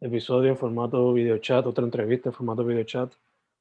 episodio 0.00 0.48
en 0.48 0.56
formato 0.56 1.12
video 1.12 1.38
chat, 1.38 1.66
otra 1.66 1.84
entrevista 1.84 2.30
en 2.30 2.32
formato 2.32 2.64
video 2.64 2.84
chat. 2.84 3.12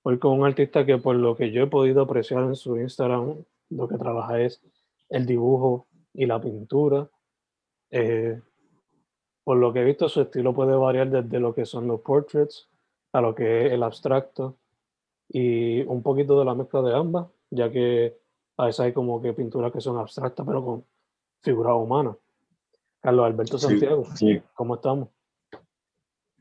Hoy 0.04 0.18
con 0.18 0.40
un 0.40 0.46
artista 0.46 0.86
que 0.86 0.98
por 0.98 1.16
lo 1.16 1.36
que 1.36 1.52
yo 1.52 1.64
he 1.64 1.68
podido 1.68 2.02
apreciar 2.02 2.44
en 2.44 2.56
su 2.56 2.78
Instagram, 2.78 3.36
lo 3.70 3.88
que 3.88 3.98
trabaja 3.98 4.40
es 4.42 4.62
el 5.10 5.26
dibujo 5.26 5.88
y 6.14 6.26
la 6.26 6.40
pintura. 6.40 7.10
Eh, 7.92 8.40
por 9.44 9.58
lo 9.58 9.74
que 9.74 9.82
he 9.82 9.84
visto, 9.84 10.08
su 10.08 10.22
estilo 10.22 10.54
puede 10.54 10.76
variar 10.76 11.10
desde 11.10 11.40
lo 11.40 11.54
que 11.54 11.66
son 11.66 11.88
los 11.88 12.00
portraits 12.02 12.70
a 13.12 13.20
lo 13.20 13.36
que 13.36 13.68
es 13.68 13.74
el 13.74 13.84
abstracto 13.84 14.56
y 15.28 15.82
un 15.82 16.02
poquito 16.02 16.40
de 16.40 16.46
la 16.46 16.56
mezcla 16.56 16.82
de 16.82 16.96
ambas, 16.96 17.28
ya 17.50 17.70
que 17.70 18.18
a 18.58 18.66
veces 18.66 18.80
hay 18.80 18.94
como 18.94 19.22
que 19.22 19.34
pinturas 19.34 19.74
que 19.74 19.82
son 19.82 19.98
abstractas, 19.98 20.46
pero 20.46 20.64
con 20.64 20.86
figuras 21.42 21.76
humanas. 21.76 22.16
Carlos 23.02 23.26
Alberto 23.26 23.58
Santiago, 23.58 24.06
sí. 24.16 24.42
¿cómo 24.54 24.76
estamos? 24.76 25.10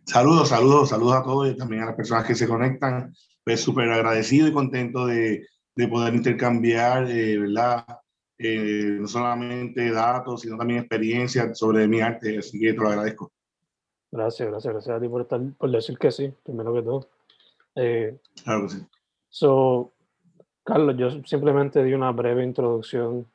Saludos, 0.09 0.49
saludos, 0.49 0.89
saludos 0.89 1.17
a 1.17 1.23
todos 1.23 1.51
y 1.51 1.55
también 1.55 1.83
a 1.83 1.87
las 1.87 1.95
personas 1.95 2.27
que 2.27 2.35
se 2.35 2.49
conectan. 2.49 3.13
Pues 3.45 3.61
súper 3.61 3.91
agradecido 3.91 4.49
y 4.49 4.53
contento 4.55 5.05
de, 5.05 5.47
de 5.77 5.89
poder 5.89 6.15
intercambiar, 6.15 7.11
eh, 7.11 7.37
¿verdad? 7.37 7.85
Eh, 8.39 8.97
no 9.01 9.07
solamente 9.07 9.91
datos, 9.91 10.41
sino 10.41 10.57
también 10.57 10.81
experiencias 10.81 11.59
sobre 11.59 11.87
mi 11.87 12.01
arte, 12.01 12.39
así 12.39 12.59
que 12.59 12.73
te 12.73 12.79
lo 12.79 12.89
agradezco. 12.89 13.31
Gracias, 14.11 14.49
gracias, 14.49 14.73
gracias 14.73 14.97
a 14.97 14.99
ti 14.99 15.09
por, 15.11 15.21
estar, 15.21 15.43
por 15.59 15.71
decir 15.71 15.99
que 15.99 16.11
sí, 16.11 16.33
primero 16.43 16.73
que 16.73 16.83
todo. 16.83 17.09
Eh, 17.75 18.17
claro 18.43 18.63
que 18.63 18.69
sí. 18.71 18.87
So, 19.29 19.93
Carlos, 20.65 20.97
yo 20.97 21.23
simplemente 21.27 21.85
di 21.85 21.93
una 21.93 22.13
breve 22.13 22.45
introducción 22.45 23.27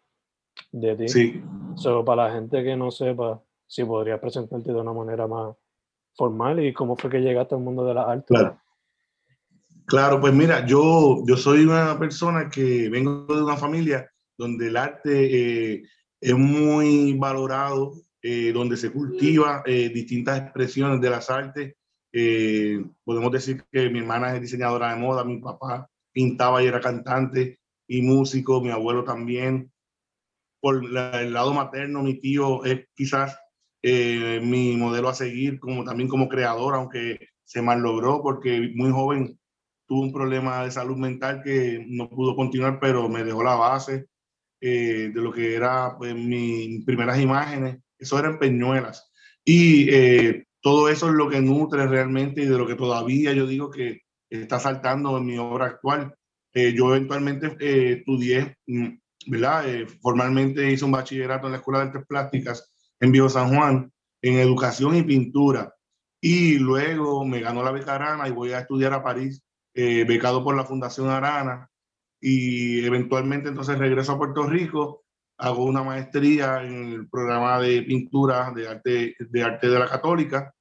de 0.72 0.96
ti. 0.96 1.08
Sí. 1.08 1.44
So, 1.76 2.04
para 2.04 2.30
la 2.30 2.34
gente 2.34 2.64
que 2.64 2.76
no 2.76 2.90
sepa, 2.90 3.40
si 3.68 3.84
podrías 3.84 4.20
presentarte 4.20 4.74
de 4.74 4.82
una 4.82 4.92
manera 4.94 5.28
más 5.28 5.56
formal 6.16 6.64
y 6.64 6.74
cómo 6.74 6.96
fue 6.96 7.10
que 7.10 7.20
llegaste 7.20 7.56
al 7.56 7.62
mundo 7.62 7.86
de 7.86 7.94
la 7.94 8.04
arte. 8.04 8.26
Claro. 8.28 8.60
Claro, 9.86 10.22
pues 10.22 10.34
mira, 10.34 10.66
yo, 10.66 11.24
yo 11.26 11.36
soy 11.36 11.66
una 11.66 12.00
persona 12.00 12.50
que 12.50 12.90
vengo 12.90 13.26
de 13.28 13.44
una 13.44 13.58
familia 13.58 14.10
donde 14.38 14.68
el 14.68 14.78
arte 14.78 15.74
eh, 15.74 15.84
es 16.22 16.38
muy 16.38 17.14
valorado, 17.18 17.94
eh, 18.22 18.54
donde 18.54 18.78
se 18.78 18.92
cultiva 18.92 19.62
eh, 19.66 19.90
distintas 19.90 20.40
expresiones 20.40 21.02
de 21.02 21.10
las 21.10 21.30
artes. 21.30 21.76
Eh, 22.14 22.82
podemos 23.04 23.32
decir 23.32 23.66
que 23.70 23.90
mi 23.90 24.00
hermana 24.00 24.34
es 24.34 24.42
diseñadora 24.42 24.94
de 24.94 25.00
moda, 25.00 25.26
mi 25.26 25.40
papá 25.40 25.90
pintaba 26.14 26.64
y 26.64 26.68
era 26.68 26.80
cantante 26.80 27.60
y 27.88 28.02
músico, 28.02 28.62
mi 28.62 28.70
abuelo 28.70 29.04
también. 29.04 29.72
Por 30.62 30.90
la, 30.90 31.22
el 31.22 31.34
lado 31.34 31.54
materno, 31.54 32.02
mi 32.02 32.14
tío 32.20 32.64
es 32.64 32.88
quizás 32.96 33.38
eh, 33.84 34.40
mi 34.42 34.76
modelo 34.78 35.10
a 35.10 35.14
seguir, 35.14 35.60
como 35.60 35.84
también 35.84 36.10
como 36.10 36.30
creador, 36.30 36.76
aunque 36.76 37.20
se 37.44 37.62
mal 37.62 37.82
logró 37.82 38.22
porque 38.24 38.72
muy 38.76 38.92
joven 38.92 39.38
tuvo 39.86 40.02
un 40.02 40.14
problema 40.14 40.64
de 40.64 40.72
salud 40.72 40.98
mental 40.98 41.42
que 41.44 41.86
no 41.88 42.10
pudo 42.10 42.36
continuar, 42.36 42.80
pero 42.80 43.10
me 43.10 43.24
dejó 43.24 43.44
la 43.44 43.56
base 43.56 44.08
eh, 44.62 45.12
de 45.14 45.22
lo 45.22 45.32
que 45.32 45.56
era 45.56 45.96
pues, 45.98 46.16
mis 46.16 46.84
primeras 46.86 47.20
imágenes. 47.20 47.78
Eso 48.00 48.18
eran 48.18 48.40
peñuelas. 48.40 49.12
Y 49.46 49.90
eh, 49.94 50.46
todo 50.62 50.88
eso 50.90 51.10
es 51.10 51.14
lo 51.14 51.30
que 51.30 51.42
nutre 51.42 51.86
realmente 51.86 52.42
y 52.42 52.46
de 52.46 52.58
lo 52.58 52.66
que 52.66 52.76
todavía 52.76 53.34
yo 53.34 53.46
digo 53.46 53.70
que 53.70 54.04
está 54.30 54.60
saltando 54.60 55.18
en 55.18 55.26
mi 55.26 55.38
obra 55.38 55.66
actual. 55.66 56.16
Eh, 56.54 56.74
yo 56.74 56.96
eventualmente 56.96 57.58
eh, 57.60 57.98
estudié, 58.00 58.58
mm, 58.68 58.88
¿verdad? 59.28 59.70
Eh, 59.70 59.88
formalmente 60.02 60.72
hice 60.72 60.86
un 60.86 60.92
bachillerato 60.92 61.48
en 61.48 61.54
la 61.54 61.58
Escuela 61.58 61.80
de 61.80 61.86
Artes 61.88 62.06
Plásticas 62.08 62.73
en 63.04 63.12
Viejo 63.12 63.28
San 63.28 63.54
Juan, 63.54 63.92
en 64.22 64.40
educación 64.40 64.96
y 64.96 65.04
pintura. 65.04 65.76
Y 66.22 66.58
luego 66.58 67.26
me 67.26 67.42
ganó 67.42 67.62
la 67.62 67.72
beca 67.72 67.96
Arana 67.96 68.30
y 68.30 68.32
voy 68.32 68.54
a 68.54 68.60
estudiar 68.60 68.94
a 68.94 69.04
París, 69.04 69.44
eh, 69.74 70.06
becado 70.08 70.42
por 70.42 70.56
la 70.56 70.64
Fundación 70.64 71.10
Arana. 71.10 71.70
Y 72.22 72.86
eventualmente 72.86 73.50
entonces 73.50 73.78
regreso 73.78 74.14
a 74.14 74.18
Puerto 74.18 74.44
Rico, 74.44 75.04
hago 75.38 75.66
una 75.66 75.84
maestría 75.84 76.64
en 76.64 76.94
el 76.94 77.10
programa 77.10 77.60
de 77.60 77.82
pintura 77.82 78.54
de 78.56 78.70
arte 78.70 79.16
de, 79.20 79.44
arte 79.44 79.70
de 79.70 79.80
la 79.80 79.90
Católica, 79.90 80.54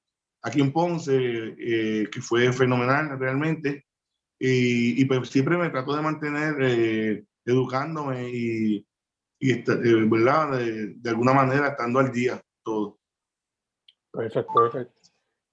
aquí 0.42 0.60
en 0.60 0.72
Ponce, 0.72 1.14
eh, 1.16 2.08
que 2.10 2.20
fue 2.20 2.52
fenomenal 2.52 3.20
realmente. 3.20 3.84
Y, 4.36 5.00
y, 5.00 5.04
pues 5.04 5.28
siempre 5.28 5.56
me 5.56 5.70
trato 5.70 5.94
de 5.94 6.02
mantener 6.02 6.56
eh, 6.60 7.24
educándome 7.44 8.28
y, 8.34 8.84
y 9.42 9.50
eh, 9.54 9.64
¿verdad? 9.66 10.52
De, 10.52 10.94
de, 10.94 11.10
alguna 11.10 11.32
manera 11.32 11.70
estando 11.70 11.98
al 11.98 12.12
día 12.12 12.40
todo. 12.62 12.96
Perfecto, 14.12 14.52
perfecto. 14.54 15.00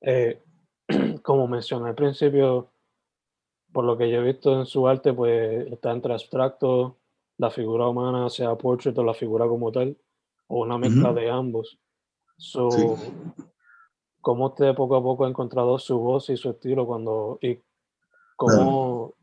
Eh, 0.01 0.43
como 1.23 1.47
mencioné 1.47 1.89
al 1.89 1.95
principio, 1.95 2.71
por 3.73 3.85
lo 3.85 3.97
que 3.97 4.11
yo 4.11 4.19
he 4.19 4.23
visto 4.23 4.59
en 4.59 4.67
su 4.67 4.87
arte, 4.87 5.11
pues 5.11 5.65
está 5.71 5.89
entre 5.91 6.13
abstracto, 6.13 6.99
la 7.39 7.49
figura 7.49 7.87
humana, 7.87 8.29
sea 8.29 8.55
portrait 8.55 8.95
o 8.95 9.03
la 9.03 9.15
figura 9.15 9.47
como 9.47 9.71
tal, 9.71 9.97
o 10.45 10.61
una 10.61 10.77
mezcla 10.77 11.09
uh 11.09 11.13
-huh. 11.13 11.19
de 11.19 11.29
ambos. 11.31 11.79
So, 12.37 12.69
sí. 12.69 12.85
¿Cómo 14.21 14.49
usted 14.49 14.75
poco 14.75 14.97
a 14.97 15.01
poco 15.01 15.25
ha 15.25 15.29
encontrado 15.29 15.79
su 15.79 15.97
voz 15.97 16.29
y 16.29 16.37
su 16.37 16.51
estilo 16.51 16.85
cuando, 16.85 17.39
y 17.41 17.59
cómo, 18.35 19.15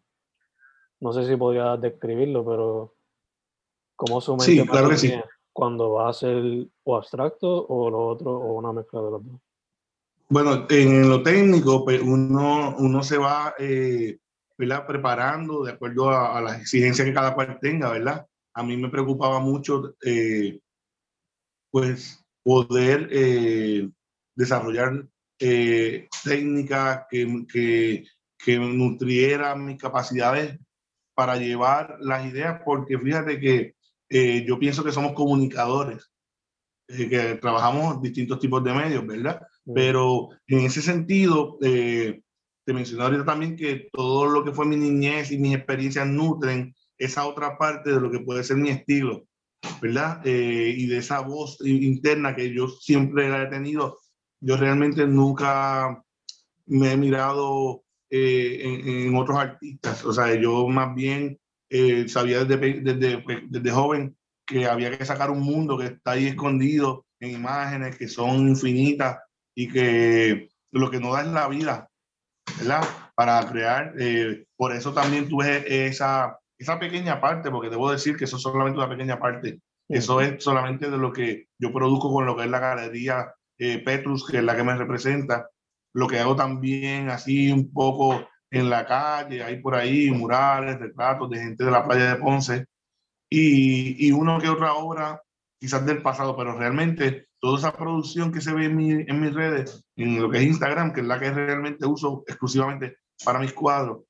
no 0.98 1.12
sé 1.12 1.24
si 1.24 1.36
podría 1.36 1.76
describirlo, 1.76 2.44
pero 2.44 2.95
cómo 3.96 4.20
su 4.20 4.32
mente 4.32 4.44
sí, 4.44 4.66
claro 4.66 4.90
que 4.90 4.96
sí. 4.96 5.14
cuando 5.52 5.92
va 5.92 6.10
a 6.10 6.12
ser 6.12 6.68
o 6.84 6.96
abstracto 6.96 7.66
o 7.66 7.90
lo 7.90 8.06
otro 8.06 8.30
o 8.30 8.54
una 8.54 8.72
mezcla 8.72 9.00
de 9.00 9.10
los 9.10 9.24
dos? 9.24 9.40
Bueno, 10.28 10.66
en 10.68 11.08
lo 11.08 11.22
técnico, 11.22 11.84
pues 11.84 12.02
uno, 12.02 12.76
uno 12.78 13.02
se 13.02 13.16
va 13.16 13.54
eh, 13.58 14.18
preparando 14.56 15.64
de 15.64 15.72
acuerdo 15.72 16.10
a, 16.10 16.36
a, 16.36 16.40
las 16.40 16.60
exigencias 16.60 17.06
que 17.06 17.14
cada 17.14 17.34
cual 17.34 17.58
tenga, 17.60 17.90
¿verdad? 17.90 18.26
A 18.54 18.62
mí 18.62 18.76
me 18.76 18.88
preocupaba 18.88 19.38
mucho, 19.38 19.94
eh, 20.04 20.58
pues, 21.70 22.24
poder 22.42 23.08
eh, 23.12 23.88
desarrollar 24.34 25.06
eh, 25.38 26.08
técnicas 26.24 27.04
que, 27.10 27.46
que, 27.52 28.04
que 28.38 28.58
nutrieran 28.58 29.64
mis 29.64 29.78
capacidades 29.78 30.58
para 31.14 31.36
llevar 31.36 31.98
las 32.00 32.26
ideas, 32.26 32.60
porque 32.64 32.98
fíjate 32.98 33.38
que 33.38 33.75
eh, 34.08 34.44
yo 34.46 34.58
pienso 34.58 34.84
que 34.84 34.92
somos 34.92 35.12
comunicadores, 35.12 36.10
eh, 36.88 37.08
que 37.08 37.34
trabajamos 37.36 38.00
distintos 38.00 38.38
tipos 38.38 38.62
de 38.62 38.72
medios, 38.72 39.06
¿verdad? 39.06 39.40
Pero 39.74 40.28
en 40.46 40.60
ese 40.60 40.80
sentido, 40.82 41.58
eh, 41.62 42.22
te 42.64 42.72
mencioné 42.72 43.04
ahorita 43.04 43.24
también 43.24 43.56
que 43.56 43.88
todo 43.92 44.26
lo 44.26 44.44
que 44.44 44.52
fue 44.52 44.66
mi 44.66 44.76
niñez 44.76 45.30
y 45.30 45.38
mis 45.38 45.54
experiencias 45.54 46.06
nutren 46.06 46.74
esa 46.98 47.26
otra 47.26 47.56
parte 47.58 47.90
de 47.92 48.00
lo 48.00 48.10
que 48.10 48.20
puede 48.20 48.42
ser 48.42 48.56
mi 48.56 48.70
estilo, 48.70 49.24
¿verdad? 49.80 50.20
Eh, 50.24 50.74
y 50.76 50.86
de 50.86 50.98
esa 50.98 51.20
voz 51.20 51.58
interna 51.64 52.34
que 52.34 52.52
yo 52.52 52.68
siempre 52.68 53.28
la 53.28 53.42
he 53.42 53.46
tenido. 53.46 53.98
Yo 54.40 54.56
realmente 54.56 55.06
nunca 55.06 56.02
me 56.66 56.92
he 56.92 56.96
mirado 56.96 57.84
eh, 58.10 58.60
en, 58.62 59.08
en, 59.08 59.16
otros 59.16 59.38
artistas. 59.38 60.04
O 60.04 60.12
sea, 60.12 60.34
yo 60.34 60.66
más 60.68 60.94
bien 60.94 61.38
eh, 61.70 62.08
sabía 62.08 62.44
desde, 62.44 62.80
desde, 62.80 63.24
desde 63.48 63.70
joven 63.70 64.16
que 64.46 64.66
había 64.66 64.96
que 64.96 65.04
sacar 65.04 65.30
un 65.30 65.40
mundo 65.40 65.76
que 65.76 65.86
está 65.86 66.12
ahí 66.12 66.26
escondido 66.26 67.04
en 67.20 67.32
imágenes 67.32 67.96
que 67.96 68.08
son 68.08 68.48
infinitas 68.48 69.18
y 69.54 69.68
que 69.68 70.48
lo 70.70 70.90
que 70.90 71.00
no 71.00 71.12
da 71.12 71.22
es 71.22 71.28
la 71.28 71.48
vida, 71.48 71.88
¿verdad? 72.58 72.84
Para 73.14 73.44
crear. 73.48 73.94
Eh, 73.98 74.44
por 74.56 74.72
eso 74.72 74.92
también 74.92 75.28
tuve 75.28 75.86
esa, 75.86 76.38
esa 76.58 76.78
pequeña 76.78 77.20
parte, 77.20 77.50
porque 77.50 77.70
debo 77.70 77.90
decir 77.90 78.16
que 78.16 78.24
eso 78.24 78.36
es 78.36 78.42
solamente 78.42 78.78
una 78.78 78.88
pequeña 78.88 79.18
parte. 79.18 79.60
Eso 79.88 80.20
es 80.20 80.42
solamente 80.42 80.90
de 80.90 80.98
lo 80.98 81.12
que 81.12 81.46
yo 81.58 81.72
produzco 81.72 82.12
con 82.12 82.26
lo 82.26 82.36
que 82.36 82.44
es 82.44 82.50
la 82.50 82.58
galería 82.58 83.32
eh, 83.58 83.78
Petrus, 83.78 84.26
que 84.26 84.38
es 84.38 84.44
la 84.44 84.56
que 84.56 84.64
me 84.64 84.76
representa. 84.76 85.48
Lo 85.94 86.06
que 86.06 86.18
hago 86.18 86.36
también 86.36 87.08
así 87.08 87.50
un 87.50 87.72
poco 87.72 88.28
en 88.56 88.70
la 88.70 88.86
calle, 88.86 89.42
hay 89.42 89.60
por 89.60 89.74
ahí 89.74 90.10
murales, 90.10 90.78
retratos 90.78 91.30
de 91.30 91.38
gente 91.38 91.64
de 91.64 91.70
la 91.70 91.84
playa 91.84 92.14
de 92.14 92.16
Ponce 92.16 92.66
y, 93.30 94.06
y 94.06 94.12
uno 94.12 94.38
que 94.38 94.48
otra 94.48 94.74
obra 94.74 95.20
quizás 95.58 95.84
del 95.86 96.02
pasado, 96.02 96.36
pero 96.36 96.56
realmente 96.56 97.28
toda 97.40 97.58
esa 97.58 97.72
producción 97.72 98.32
que 98.32 98.40
se 98.40 98.52
ve 98.52 98.66
en, 98.66 98.76
mi, 98.76 98.90
en 98.90 99.20
mis 99.20 99.34
redes, 99.34 99.84
en 99.96 100.20
lo 100.20 100.30
que 100.30 100.38
es 100.38 100.44
Instagram, 100.44 100.92
que 100.92 101.00
es 101.00 101.06
la 101.06 101.18
que 101.18 101.30
realmente 101.30 101.86
uso 101.86 102.24
exclusivamente 102.26 102.98
para 103.24 103.38
mis 103.38 103.52
cuadros 103.52 104.04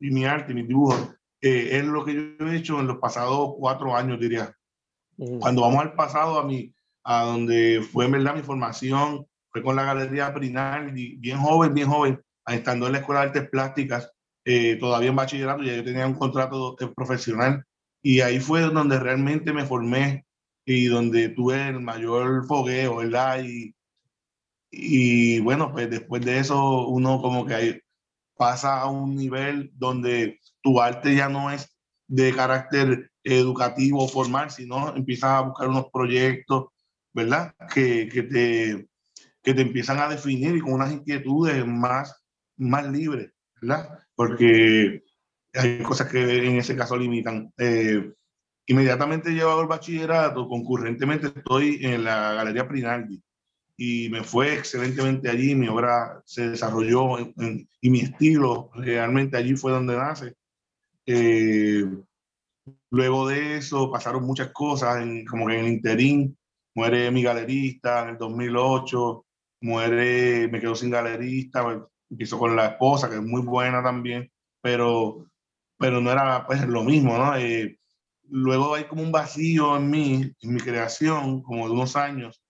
y 0.00 0.10
mi 0.10 0.24
arte 0.24 0.52
y 0.52 0.54
mis 0.54 0.68
dibujos, 0.68 1.16
eh, 1.40 1.78
es 1.78 1.84
lo 1.84 2.04
que 2.04 2.36
yo 2.38 2.46
he 2.46 2.56
hecho 2.56 2.80
en 2.80 2.86
los 2.86 2.98
pasados 2.98 3.54
cuatro 3.58 3.96
años, 3.96 4.20
diría. 4.20 4.52
Cuando 5.40 5.62
vamos 5.62 5.80
al 5.80 5.94
pasado, 5.94 6.38
a, 6.38 6.44
mi, 6.44 6.74
a 7.02 7.24
donde 7.24 7.82
fue 7.90 8.04
en 8.04 8.12
verdad 8.12 8.34
mi 8.34 8.42
formación, 8.42 9.26
fue 9.50 9.62
con 9.62 9.76
la 9.76 9.84
Galería 9.84 10.34
Prinal, 10.34 10.92
bien 10.92 11.38
joven, 11.38 11.72
bien 11.72 11.88
joven, 11.88 12.22
estando 12.54 12.86
en 12.86 12.92
la 12.92 12.98
Escuela 12.98 13.20
de 13.22 13.26
Artes 13.28 13.50
Plásticas, 13.50 14.12
eh, 14.44 14.76
todavía 14.76 15.10
en 15.10 15.16
bachillerato, 15.16 15.62
ya 15.62 15.74
yo 15.74 15.84
tenía 15.84 16.06
un 16.06 16.14
contrato 16.14 16.76
profesional 16.94 17.64
y 18.02 18.20
ahí 18.20 18.38
fue 18.38 18.60
donde 18.62 19.00
realmente 19.00 19.52
me 19.52 19.66
formé 19.66 20.24
y 20.64 20.86
donde 20.86 21.30
tuve 21.30 21.68
el 21.68 21.80
mayor 21.80 22.46
fogueo, 22.46 22.96
¿verdad? 22.96 23.42
Y, 23.42 23.74
y 24.70 25.40
bueno, 25.40 25.72
pues 25.72 25.90
después 25.90 26.24
de 26.24 26.38
eso 26.38 26.86
uno 26.86 27.20
como 27.20 27.44
que 27.44 27.82
pasa 28.36 28.80
a 28.80 28.90
un 28.90 29.16
nivel 29.16 29.72
donde 29.74 30.38
tu 30.62 30.80
arte 30.80 31.14
ya 31.16 31.28
no 31.28 31.50
es 31.50 31.76
de 32.06 32.32
carácter 32.34 33.10
educativo 33.24 34.04
o 34.04 34.08
formal, 34.08 34.50
sino 34.50 34.94
empiezas 34.94 35.30
a 35.30 35.40
buscar 35.40 35.68
unos 35.68 35.86
proyectos, 35.92 36.66
¿verdad? 37.12 37.54
Que, 37.74 38.08
que, 38.08 38.22
te, 38.22 38.88
que 39.42 39.54
te 39.54 39.62
empiezan 39.62 39.98
a 39.98 40.08
definir 40.08 40.54
y 40.54 40.60
con 40.60 40.74
unas 40.74 40.92
inquietudes 40.92 41.66
más 41.66 42.25
más 42.56 42.90
libre, 42.90 43.32
¿verdad? 43.60 43.98
Porque 44.14 45.02
hay 45.54 45.82
cosas 45.82 46.10
que 46.10 46.46
en 46.46 46.56
ese 46.56 46.76
caso 46.76 46.96
limitan. 46.96 47.52
Eh, 47.58 48.12
inmediatamente 48.66 49.30
llevado 49.30 49.62
el 49.62 49.68
bachillerato, 49.68 50.48
concurrentemente 50.48 51.28
estoy 51.28 51.78
en 51.82 52.04
la 52.04 52.34
Galería 52.34 52.66
Prinaldi 52.66 53.22
y 53.76 54.08
me 54.08 54.22
fue 54.22 54.54
excelentemente 54.54 55.28
allí, 55.28 55.54
mi 55.54 55.68
obra 55.68 56.22
se 56.24 56.50
desarrolló 56.50 57.18
y 57.80 57.90
mi 57.90 58.00
estilo 58.00 58.70
realmente 58.74 59.36
allí 59.36 59.54
fue 59.54 59.72
donde 59.72 59.96
nace. 59.96 60.34
Eh, 61.04 61.84
luego 62.90 63.28
de 63.28 63.58
eso 63.58 63.90
pasaron 63.90 64.24
muchas 64.24 64.50
cosas, 64.52 65.02
en, 65.02 65.24
como 65.26 65.46
que 65.46 65.58
en 65.58 65.66
el 65.66 65.72
interín, 65.72 66.38
muere 66.74 67.10
mi 67.10 67.22
galerista 67.22 68.02
en 68.02 68.10
el 68.10 68.18
2008, 68.18 69.26
muere, 69.62 70.48
me 70.48 70.60
quedo 70.60 70.74
sin 70.74 70.90
galerista, 70.90 71.62
empiezo 72.10 72.38
con 72.38 72.56
la 72.56 72.66
esposa, 72.66 73.08
que 73.08 73.16
es 73.16 73.22
muy 73.22 73.42
buena 73.42 73.82
también, 73.82 74.30
pero, 74.60 75.26
pero 75.78 76.00
no 76.00 76.10
era 76.10 76.46
pues 76.46 76.66
lo 76.66 76.84
mismo, 76.84 77.16
¿no? 77.18 77.36
Eh, 77.36 77.78
luego 78.28 78.74
hay 78.74 78.84
como 78.84 79.02
un 79.02 79.12
vacío 79.12 79.76
en 79.76 79.90
mí, 79.90 80.32
en 80.40 80.54
mi 80.54 80.60
creación, 80.60 81.42
como 81.42 81.66
de 81.66 81.72
unos 81.72 81.96
años. 81.96 82.42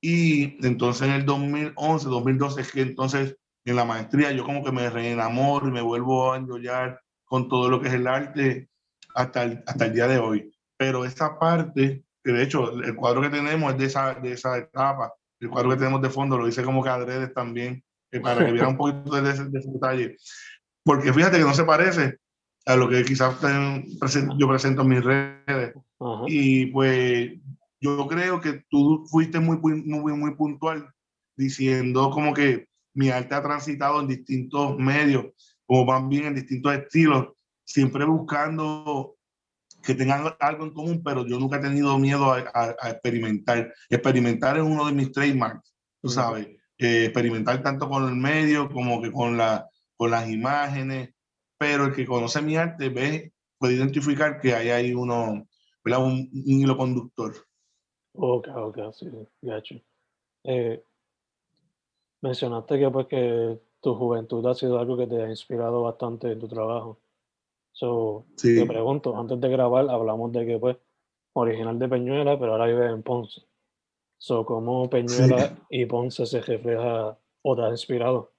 Y 0.00 0.64
entonces 0.66 1.08
en 1.08 1.14
el 1.14 1.26
2011, 1.26 2.08
2012 2.08 2.60
es 2.60 2.72
que 2.72 2.80
entonces 2.82 3.36
en 3.64 3.76
la 3.76 3.84
maestría 3.84 4.32
yo 4.32 4.44
como 4.44 4.64
que 4.64 4.72
me 4.72 4.88
reenamoro 4.88 5.68
y 5.68 5.72
me 5.72 5.82
vuelvo 5.82 6.32
a 6.32 6.36
enrollar 6.36 7.00
con 7.24 7.48
todo 7.48 7.68
lo 7.68 7.80
que 7.80 7.88
es 7.88 7.94
el 7.94 8.06
arte 8.06 8.70
hasta 9.14 9.42
el, 9.44 9.62
hasta 9.66 9.86
el 9.86 9.92
día 9.92 10.06
de 10.06 10.18
hoy. 10.18 10.50
Pero 10.76 11.04
esa 11.04 11.38
parte, 11.38 12.04
que 12.24 12.32
de 12.32 12.42
hecho 12.42 12.72
el 12.80 12.94
cuadro 12.96 13.20
que 13.20 13.30
tenemos 13.30 13.72
es 13.72 13.78
de 13.78 13.84
esa, 13.84 14.14
de 14.14 14.32
esa 14.32 14.56
etapa, 14.56 15.12
el 15.40 15.50
cuadro 15.50 15.70
que 15.70 15.76
tenemos 15.76 16.02
de 16.02 16.10
fondo 16.10 16.38
lo 16.38 16.48
hice 16.48 16.64
como 16.64 16.82
que 16.82 16.90
adrede 16.90 17.28
también, 17.28 17.84
para 18.18 18.44
que 18.44 18.52
viera 18.52 18.68
un 18.68 18.76
poquito 18.76 19.20
de 19.20 19.30
ese, 19.30 19.44
detalle. 19.48 20.16
Porque 20.82 21.12
fíjate 21.12 21.38
que 21.38 21.44
no 21.44 21.54
se 21.54 21.64
parece 21.64 22.18
a 22.66 22.76
lo 22.76 22.88
que 22.88 23.04
quizás 23.04 23.36
yo 24.36 24.48
presento 24.48 24.82
en 24.82 24.88
mis 24.88 25.04
redes. 25.04 25.74
Y 26.26 26.66
pues 26.66 27.32
yo 27.80 28.06
creo 28.08 28.40
que 28.40 28.64
tú 28.68 29.04
fuiste 29.10 29.38
muy, 29.40 29.58
muy, 29.58 30.12
muy 30.12 30.34
puntual 30.34 30.92
diciendo 31.36 32.10
como 32.10 32.34
que 32.34 32.68
mi 32.94 33.10
arte 33.10 33.34
ha 33.34 33.42
transitado 33.42 34.00
en 34.00 34.08
distintos 34.08 34.76
medios, 34.76 35.26
como 35.64 35.86
van 35.86 36.08
bien 36.08 36.26
en 36.26 36.34
distintos 36.34 36.74
estilos, 36.74 37.28
siempre 37.64 38.04
buscando 38.04 39.16
que 39.82 39.94
tengan 39.94 40.34
algo 40.40 40.64
en 40.64 40.72
común, 40.72 41.02
pero 41.02 41.26
yo 41.26 41.38
nunca 41.38 41.56
he 41.56 41.60
tenido 41.60 41.98
miedo 41.98 42.32
a, 42.32 42.44
a 42.54 42.90
experimentar. 42.90 43.72
Experimentar 43.88 44.58
es 44.58 44.62
uno 44.62 44.86
de 44.86 44.92
mis 44.92 45.12
trademarks, 45.12 45.72
tú 46.02 46.10
sabes. 46.10 46.48
Eh, 46.82 47.04
experimentar 47.04 47.62
tanto 47.62 47.90
con 47.90 48.08
el 48.08 48.16
medio 48.16 48.70
como 48.70 49.02
que 49.02 49.12
con, 49.12 49.36
la, 49.36 49.68
con 49.98 50.10
las 50.10 50.30
imágenes, 50.30 51.10
pero 51.58 51.84
el 51.84 51.94
que 51.94 52.06
conoce 52.06 52.40
mi 52.40 52.56
arte 52.56 52.88
ve, 52.88 53.34
puede 53.58 53.74
identificar 53.74 54.40
que 54.40 54.54
ahí 54.54 54.70
hay 54.70 54.94
uno, 54.94 55.46
¿verdad? 55.84 56.06
Un, 56.06 56.30
hilo 56.32 56.78
conductor. 56.78 57.34
Ok, 58.14 58.48
ok, 58.48 58.78
sí, 58.94 59.10
gacho. 59.42 59.74
Eh, 60.44 60.82
mencionaste 62.22 62.78
que 62.78 62.90
pues 62.90 63.06
que 63.08 63.60
tu 63.82 63.94
juventud 63.94 64.46
ha 64.46 64.54
sido 64.54 64.78
algo 64.78 64.96
que 64.96 65.06
te 65.06 65.22
ha 65.22 65.28
inspirado 65.28 65.82
bastante 65.82 66.32
en 66.32 66.38
tu 66.38 66.48
trabajo. 66.48 66.98
So, 67.72 68.24
Te 68.40 68.64
pregunto, 68.64 69.14
antes 69.18 69.38
de 69.38 69.48
grabar 69.50 69.90
hablamos 69.90 70.32
de 70.32 70.46
que 70.46 70.58
pues 70.58 70.78
original 71.34 71.78
de 71.78 71.88
Peñuela, 71.88 72.38
pero 72.38 72.52
ahora 72.52 72.66
vive 72.66 72.86
en 72.86 73.02
Ponce. 73.02 73.42
So, 74.22 74.44
¿Cómo 74.44 74.90
Peñuela 74.90 75.56
y 75.70 75.86
Ponce 75.86 76.26
se 76.26 76.42
refleja 76.42 77.16
o 77.40 77.56
te 77.56 77.62
ha 77.62 77.70
inspirado 77.70 78.34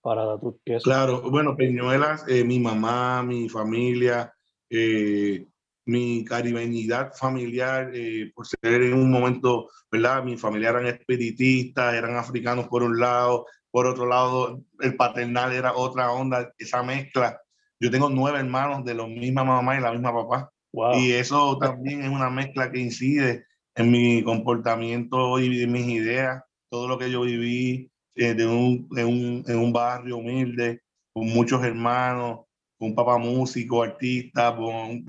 para 0.00 0.38
tus 0.38 0.54
piezas? 0.62 0.84
Claro, 0.84 1.28
bueno, 1.28 1.56
Peñuelas, 1.56 2.24
eh, 2.28 2.44
mi 2.44 2.60
mamá, 2.60 3.20
mi 3.24 3.48
familia, 3.48 4.32
eh, 4.70 5.48
mi 5.86 6.24
caribeñidad 6.24 7.12
familiar, 7.12 7.90
eh, 7.92 8.30
por 8.32 8.46
ser 8.46 8.82
en 8.82 8.94
un 8.94 9.10
momento, 9.10 9.68
¿verdad? 9.90 10.22
Mi 10.22 10.36
familia 10.36 10.70
eran 10.70 10.86
espiritistas, 10.86 11.92
eran 11.92 12.14
africanos 12.14 12.68
por 12.68 12.84
un 12.84 13.00
lado, 13.00 13.46
por 13.72 13.88
otro 13.88 14.06
lado, 14.06 14.62
el 14.78 14.94
paternal 14.94 15.52
era 15.52 15.74
otra 15.74 16.12
onda, 16.12 16.52
esa 16.56 16.84
mezcla. 16.84 17.40
Yo 17.80 17.90
tengo 17.90 18.10
nueve 18.10 18.38
hermanos 18.38 18.84
de 18.84 18.94
la 18.94 19.08
misma 19.08 19.42
mamá 19.42 19.76
y 19.76 19.80
la 19.80 19.90
misma 19.90 20.14
papá. 20.14 20.52
Y 20.94 21.10
eso 21.10 21.58
también 21.58 22.02
es 22.04 22.10
una 22.10 22.30
mezcla 22.30 22.70
que 22.70 22.78
incide 22.78 23.49
en 23.80 23.90
mi 23.90 24.22
comportamiento 24.22 25.38
y 25.38 25.62
en 25.62 25.72
mis 25.72 25.86
ideas, 25.86 26.42
todo 26.68 26.86
lo 26.86 26.98
que 26.98 27.10
yo 27.10 27.22
viví 27.22 27.90
eh, 28.14 28.34
de 28.34 28.46
un, 28.46 28.86
un, 28.90 29.44
en 29.46 29.58
un 29.58 29.72
barrio 29.72 30.18
humilde, 30.18 30.82
con 31.12 31.26
muchos 31.28 31.64
hermanos, 31.64 32.40
con 32.78 32.90
un 32.90 32.94
papá 32.94 33.18
músico, 33.18 33.82
artista, 33.82 34.54
con, 34.54 35.04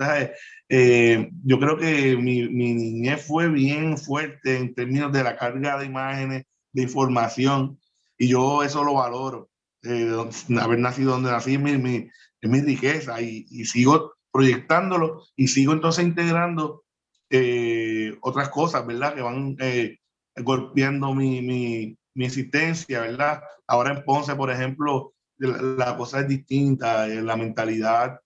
eh, 0.68 1.30
yo 1.44 1.58
creo 1.58 1.76
que 1.76 2.16
mi, 2.16 2.48
mi, 2.48 2.74
niñez 2.74 3.26
fue 3.26 3.48
bien 3.48 3.96
fuerte 3.98 4.56
en 4.56 4.74
términos 4.74 5.12
de 5.12 5.22
la 5.22 5.36
carga 5.36 5.78
de 5.78 5.86
imágenes, 5.86 6.44
de 6.72 6.82
información, 6.82 7.78
y 8.18 8.28
yo 8.28 8.62
eso 8.62 8.84
lo 8.84 8.94
valoro. 8.94 9.50
Eh, 9.84 10.14
haber 10.60 10.78
nacido 10.78 11.12
donde 11.12 11.30
nací 11.30 11.54
es 11.54 11.60
mi, 11.60 11.76
mi, 11.76 12.08
mi 12.42 12.60
riqueza 12.60 13.20
y, 13.20 13.46
y 13.50 13.64
sigo 13.64 14.14
proyectándolo 14.30 15.24
y 15.36 15.48
sigo 15.48 15.72
entonces 15.72 16.04
integrando 16.04 16.84
eh, 17.32 18.16
otras 18.20 18.50
cosas, 18.50 18.86
¿verdad? 18.86 19.14
Que 19.14 19.22
van 19.22 19.56
eh, 19.60 19.98
golpeando 20.36 21.14
mi, 21.14 21.42
mi, 21.42 21.96
mi, 22.14 22.24
existencia, 22.24 23.00
¿verdad? 23.00 23.42
Ahora 23.66 23.92
en 23.92 24.04
Ponce, 24.04 24.36
por 24.36 24.50
ejemplo, 24.50 25.14
la, 25.38 25.96
cosa 25.96 26.20
es 26.20 26.28
distinta, 26.28 27.08
eh, 27.08 27.22
la 27.22 27.36
mentalidad. 27.36 28.20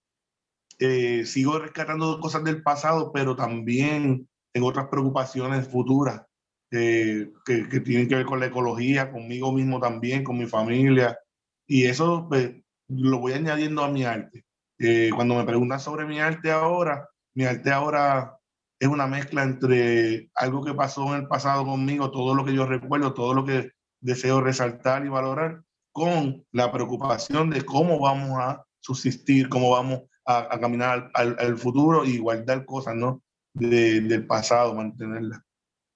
sigo 1.25 1.59
rescatando 1.59 2.21
cosas 2.21 2.45
del 2.45 2.63
pasado, 2.63 3.13
pero 3.13 3.37
también 3.37 4.29
tengo 4.53 4.69
otras 4.69 4.89
preocupaciones 4.89 5.69
futuras 5.69 6.23
que, 6.71 7.33
que, 7.45 7.81
tienen 7.81 8.09
que 8.09 8.17
ver 8.17 8.27
con 8.27 8.41
la 8.41 8.47
ecología, 8.47 9.11
conmigo 9.13 9.53
mismo 9.53 9.81
también, 9.81 10.25
con 10.25 10.37
mi 10.37 10.47
familia. 10.47 11.19
Y 11.67 11.85
eso 11.87 12.27
pues, 12.29 12.55
lo 12.89 13.19
voy 13.19 13.33
añadiendo 13.35 13.85
a 13.85 13.89
mi 13.89 14.05
arte. 14.05 14.45
Eh, 14.79 15.11
cuando 15.15 15.35
me 15.35 15.45
preguntan 15.45 15.81
sobre 15.81 16.05
mi 16.07 16.21
arte 16.21 16.51
ahora, 16.51 17.09
mi 17.35 17.45
arte 17.45 17.71
ahora 17.71 18.36
es 18.79 18.89
una 18.89 19.07
mezcla 19.07 19.43
entre 19.43 20.31
algo 20.35 20.65
que 20.65 20.75
pasó 20.75 21.15
en 21.15 21.23
el 21.23 21.29
pasado 21.29 21.65
conmigo, 21.65 22.11
todo 22.11 22.35
lo 22.35 22.45
que 22.45 22.55
yo 22.55 22.67
recuerdo, 22.67 23.15
todo 23.15 23.35
lo 23.35 23.45
que 23.45 23.71
deseo 24.01 24.41
resaltar 24.41 25.05
y 25.05 25.09
valorar, 25.09 25.63
con 25.93 26.45
la 26.53 26.71
preocupación 26.71 27.51
de 27.51 27.65
cómo 27.65 27.99
vamos 27.99 28.39
a 28.39 28.65
subsistir, 28.81 29.49
cómo 29.49 29.71
vamos 29.71 30.03
a, 30.27 30.59
caminar 30.61 31.11
al, 31.15 31.37
al, 31.39 31.57
futuro 31.57 32.05
y 32.05 32.19
guardar 32.19 32.67
cosas, 32.67 32.95
¿no? 32.95 33.23
del 33.55 34.27
pasado, 34.27 34.75
mantenerlas. 34.75 35.41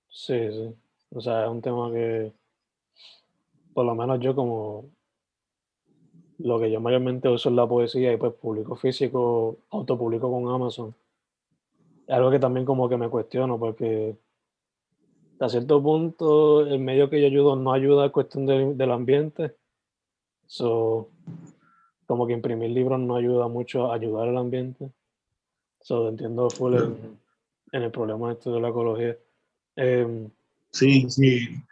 Sí, 0.08 0.50
sí. 0.50 0.74
O 1.10 1.20
sea, 1.20 1.44
es 1.44 1.50
un 1.50 1.60
tema 1.60 1.90
que, 1.92 2.32
por 3.74 3.84
lo 3.84 3.94
menos 3.94 4.20
yo 4.20 4.34
como 4.34 4.86
lo 6.38 6.58
que 6.58 6.70
yo 6.70 6.80
mayormente 6.80 7.28
uso 7.28 7.50
es 7.50 7.54
la 7.54 7.66
poesía 7.66 8.12
y 8.12 8.16
pues 8.16 8.32
publico 8.34 8.76
físico, 8.76 9.58
autopublico 9.70 10.30
con 10.30 10.48
Amazon. 10.48 10.94
Es 12.10 12.16
algo 12.16 12.32
que 12.32 12.40
también 12.40 12.66
como 12.66 12.88
que 12.88 12.96
me 12.96 13.08
cuestiono 13.08 13.56
porque 13.56 14.18
a 15.38 15.48
cierto 15.48 15.80
punto 15.80 16.66
el 16.66 16.80
medio 16.80 17.08
que 17.08 17.20
yo 17.20 17.28
ayudo 17.28 17.54
no 17.54 17.72
ayuda 17.72 18.06
a 18.06 18.10
cuestión 18.10 18.46
del 18.46 18.90
ambiente. 18.90 19.54
So, 20.48 21.08
como 22.06 22.26
que 22.26 22.32
imprimir 22.32 22.70
libros 22.70 22.98
no 22.98 23.14
ayuda 23.14 23.46
mucho 23.46 23.92
a 23.92 23.94
ayudar 23.94 24.28
al 24.28 24.38
ambiente. 24.38 24.90
So, 25.82 26.08
entiendo 26.08 26.50
full 26.50 26.74
en, 26.74 27.82
el 27.84 27.92
problema 27.92 28.32
este 28.32 28.50
de 28.50 28.60
la 28.60 28.70
ecología. 28.70 29.16
Em, 29.76 30.28
sí, 30.72 31.08
sí. 31.08 31.62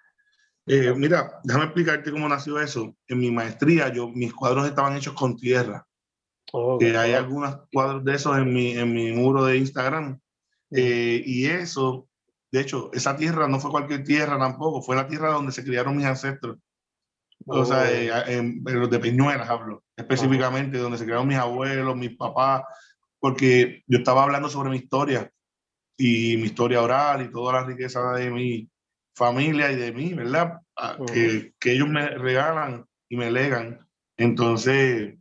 Eh, 0.67 0.95
mira, 0.95 1.41
déjame 1.43 1.65
explicarte 1.65 2.13
cómo 2.13 2.29
nació 2.29 2.61
eso. 2.61 2.95
En 3.09 3.19
mi 3.19 3.33
maestría, 3.33 3.93
yo, 3.93 4.09
mis 4.09 4.33
cuadros 4.33 4.69
estaban 4.69 4.97
hechos 4.97 5.15
con 5.15 5.37
tierra. 5.37 5.85
que 6.79 6.97
hay 6.97 7.15
algunos 7.15 7.59
cuadros 7.73 8.05
de 8.05 8.15
esos 8.15 8.39
en 8.39 8.55
mi, 8.55 8.79
en 8.79 8.95
mi 8.95 9.11
muro 9.11 9.45
de 9.45 9.59
Instagram. 9.59 10.21
Eh, 10.71 11.23
y 11.25 11.47
eso, 11.47 12.09
de 12.51 12.61
hecho, 12.61 12.91
esa 12.93 13.17
tierra 13.17 13.49
no 13.49 13.61
fue 13.61 13.71
cualquier 13.71 14.05
tierra 14.05 14.39
tampoco, 14.39 14.83
fue 14.83 14.97
la 14.97 15.07
tierra 15.07 15.33
donde 15.33 15.53
se 15.53 15.65
criaron 15.65 15.97
mis 15.97 16.07
ancestros. 16.07 16.59
O 17.47 17.65
sea, 17.65 17.83
oh. 17.83 17.87
eh, 17.87 18.11
en, 18.27 18.63
los 18.65 18.91
de 18.91 18.99
Peñuelas 18.99 19.49
hablo, 19.49 19.85
específicamente, 19.97 20.79
donde 20.79 20.99
se 20.99 21.05
criaron 21.05 21.29
mis 21.29 21.39
abuelos, 21.39 21.97
mis 21.97 22.17
papás, 22.17 22.63
porque 23.19 23.83
yo 23.87 23.99
estaba 23.99 24.25
hablando 24.25 24.49
sobre 24.49 24.71
mi 24.71 24.77
historia 24.77 25.31
y 25.97 26.37
mi 26.37 26.45
historia 26.45 26.83
oral 26.83 27.23
y 27.23 27.31
toda 27.31 27.55
la 27.55 27.65
riqueza 27.65 28.13
de 28.13 28.31
mi 28.31 28.71
familia 29.15 29.73
y 29.73 29.77
de 29.77 29.93
mí, 29.93 30.15
¿verdad? 30.15 30.61
Oh. 30.77 31.07
Que, 31.07 31.55
que 31.59 31.73
ellos 31.73 31.89
me 31.89 32.09
regalan 32.11 32.85
y 33.09 33.17
me 33.17 33.31
legan. 33.31 33.81
Entonces, 34.17 35.17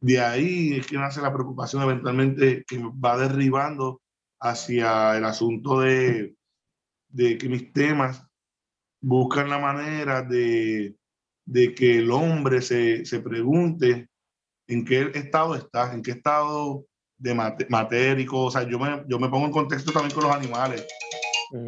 de 0.00 0.20
ahí 0.20 0.78
es 0.78 0.86
que 0.86 0.96
nace 0.96 1.20
la 1.20 1.32
preocupación 1.32 1.82
eventualmente 1.82 2.64
que 2.66 2.78
va 2.78 3.16
derribando 3.16 4.00
hacia 4.40 5.16
el 5.16 5.24
asunto 5.24 5.80
de, 5.80 6.34
de 7.08 7.38
que 7.38 7.48
mis 7.48 7.72
temas 7.72 8.24
buscan 9.00 9.48
la 9.48 9.58
manera 9.58 10.22
de 10.22 10.98
de 11.48 11.74
que 11.74 11.98
el 11.98 12.10
hombre 12.10 12.60
se, 12.60 13.06
se 13.06 13.20
pregunte 13.20 14.10
en 14.66 14.84
qué 14.84 15.10
estado 15.14 15.54
está, 15.54 15.94
en 15.94 16.02
qué 16.02 16.10
estado 16.10 16.84
de 17.16 17.34
matérico, 17.34 18.44
o 18.44 18.50
sea, 18.50 18.64
yo 18.68 18.78
me, 18.78 19.02
yo 19.08 19.18
me 19.18 19.30
pongo 19.30 19.46
en 19.46 19.52
contexto 19.52 19.90
también 19.90 20.14
con 20.14 20.24
los 20.24 20.36
animales, 20.36 20.86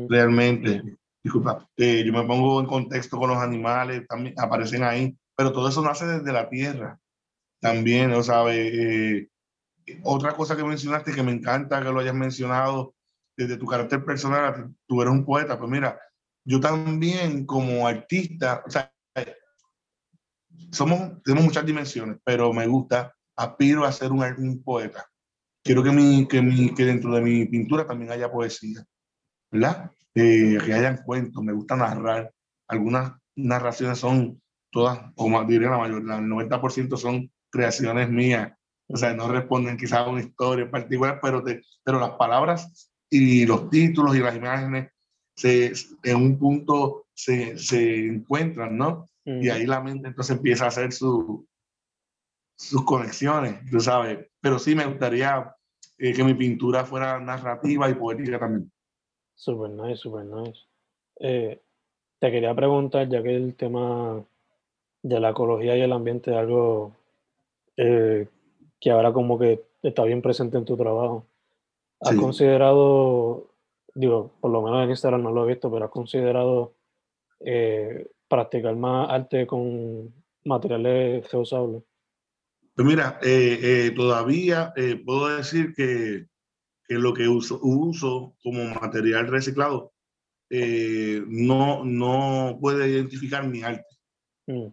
realmente. 0.09 0.83
Disculpa, 1.25 1.67
eh, 1.77 2.05
yo 2.05 2.13
me 2.13 2.25
pongo 2.25 2.61
en 2.61 2.67
contexto 2.67 3.19
con 3.19 3.31
los 3.31 3.39
animales, 3.39 4.07
también 4.07 4.35
aparecen 4.39 4.85
ahí, 4.85 5.17
pero 5.35 5.51
todo 5.51 5.69
eso 5.69 5.83
nace 5.83 6.07
desde 6.07 6.33
la 6.33 6.49
tierra, 6.51 7.01
también, 7.59 8.13
o 8.13 8.23
sea, 8.23 8.45
eh, 8.51 9.29
otra 10.03 10.35
cosa 10.35 10.57
que 10.57 10.65
mencionaste 10.65 11.13
que 11.13 11.23
me 11.23 11.33
encanta 11.33 11.83
que 11.83 11.91
lo 11.91 12.01
hayas 12.01 12.15
mencionado 12.15 12.95
desde 13.37 13.57
tu 13.57 13.67
carácter 13.67 14.05
personal, 14.05 14.75
tú 14.87 15.01
eres 15.01 15.13
un 15.13 15.25
poeta, 15.25 15.59
pues 15.59 15.71
mira, 15.71 15.99
yo 16.45 16.61
también 16.61 17.47
como 17.47 17.87
artista, 17.87 18.63
o 18.67 18.71
sea, 18.71 18.93
somos, 20.71 21.23
tenemos 21.23 21.45
muchas 21.45 21.67
dimensiones, 21.67 22.19
pero 22.25 22.53
me 22.53 22.67
gusta, 22.67 23.15
aspiro 23.37 23.85
a 23.85 23.93
ser 23.93 24.13
un, 24.13 24.23
un 24.23 24.63
poeta. 24.63 25.07
Quiero 25.63 25.83
que, 25.83 25.91
mi, 25.91 26.27
que, 26.27 26.41
mi, 26.41 26.75
que 26.75 26.85
dentro 26.85 27.15
de 27.15 27.21
mi 27.21 27.47
pintura 27.47 27.87
también 27.87 28.13
haya 28.13 28.31
poesía, 28.31 28.85
¿verdad? 29.51 29.91
Eh, 30.15 30.59
que 30.65 30.75
hayan 30.75 30.99
cuentos, 31.05 31.43
me 31.43 31.53
gusta 31.53 31.77
narrar. 31.77 32.33
Algunas 32.69 33.13
narraciones 33.37 33.99
son 33.99 34.41
todas, 34.71 35.13
como 35.15 35.43
diría 35.45 35.71
la 35.71 35.79
mayoría, 35.79 36.17
el 36.17 36.25
90% 36.25 36.97
son 36.97 37.31
creaciones 37.51 38.09
mías. 38.09 38.53
O 38.93 38.97
sea, 38.97 39.15
no 39.15 39.29
responden 39.29 39.77
quizás 39.77 40.01
a 40.01 40.09
una 40.09 40.21
historia 40.21 40.65
en 40.65 40.71
particular, 40.71 41.21
pero, 41.23 41.43
te, 41.43 41.63
pero 41.85 42.01
las 42.01 42.11
palabras 42.11 42.91
y 43.09 43.47
los 43.47 43.71
títulos 43.71 44.17
y 44.17 44.21
las 44.21 44.37
imágenes 44.37 44.93
se, 45.37 45.73
en 46.03 46.17
un 46.17 46.39
punto 46.39 47.07
se, 47.15 47.59
se 47.59 48.07
encuentran, 48.07 48.77
¿no? 48.77 49.09
Y 49.25 49.49
ahí 49.49 49.65
la 49.65 49.81
mente 49.81 50.09
entonces 50.09 50.37
empieza 50.37 50.65
a 50.65 50.69
hacer 50.69 50.93
su, 50.93 51.47
sus 52.57 52.85
conexiones, 52.85 53.61
tú 53.71 53.79
sabes. 53.79 54.27
Pero 54.41 54.59
sí 54.59 54.75
me 54.75 54.87
gustaría 54.87 55.55
eh, 55.99 56.13
que 56.13 56.25
mi 56.25 56.35
pintura 56.35 56.85
fuera 56.85 57.21
narrativa 57.21 57.89
y 57.89 57.95
poética 57.95 58.39
también. 58.41 58.73
Super 59.35 59.71
nice, 59.71 59.97
super 59.97 60.25
nice. 60.25 60.59
Eh, 61.21 61.61
te 62.19 62.31
quería 62.31 62.55
preguntar, 62.55 63.09
ya 63.09 63.23
que 63.23 63.37
el 63.37 63.55
tema 63.55 64.25
de 65.03 65.21
la 65.21 65.31
ecología 65.31 65.77
y 65.77 65.81
el 65.81 65.93
ambiente 65.93 66.33
es 66.33 66.37
algo 66.37 66.97
eh, 67.77 68.27
que 68.81 68.91
ahora 68.91 69.13
como 69.13 69.39
que 69.39 69.63
está 69.83 70.05
bien 70.05 70.23
presente 70.23 70.59
en 70.59 70.65
tu 70.65 70.77
trabajo. 70.77 71.27
¿Has 72.01 72.17
considerado, 72.17 73.51
digo, 73.95 74.33
por 74.41 74.51
lo 74.51 74.63
menos 74.63 74.85
en 74.85 74.91
Instagram 74.91 75.23
no 75.23 75.31
lo 75.31 75.45
he 75.45 75.49
visto, 75.49 75.71
pero 75.71 75.85
has 75.85 75.91
considerado 75.91 76.73
practicar 78.29 78.75
más 78.77 79.11
arte 79.11 79.47
con 79.47 80.15
materiales 80.45 81.31
reusables? 81.31 81.83
Pues 82.75 82.87
mira, 82.87 83.19
eh, 83.23 83.59
eh, 83.63 83.91
todavía 83.91 84.73
eh, 84.77 84.97
puedo 85.05 85.37
decir 85.37 85.75
que, 85.75 86.29
que, 86.87 86.95
lo 86.95 87.13
que 87.13 87.29
uso, 87.29 87.59
uso 87.63 88.37
como 88.43 88.65
material 88.75 89.29
reciclado 89.29 89.93
no, 90.49 91.85
no 91.85 92.59
puede 92.61 92.89
identificar 92.89 93.47
mi 93.47 93.63
arte. 93.63 93.97
Mm. 94.47 94.69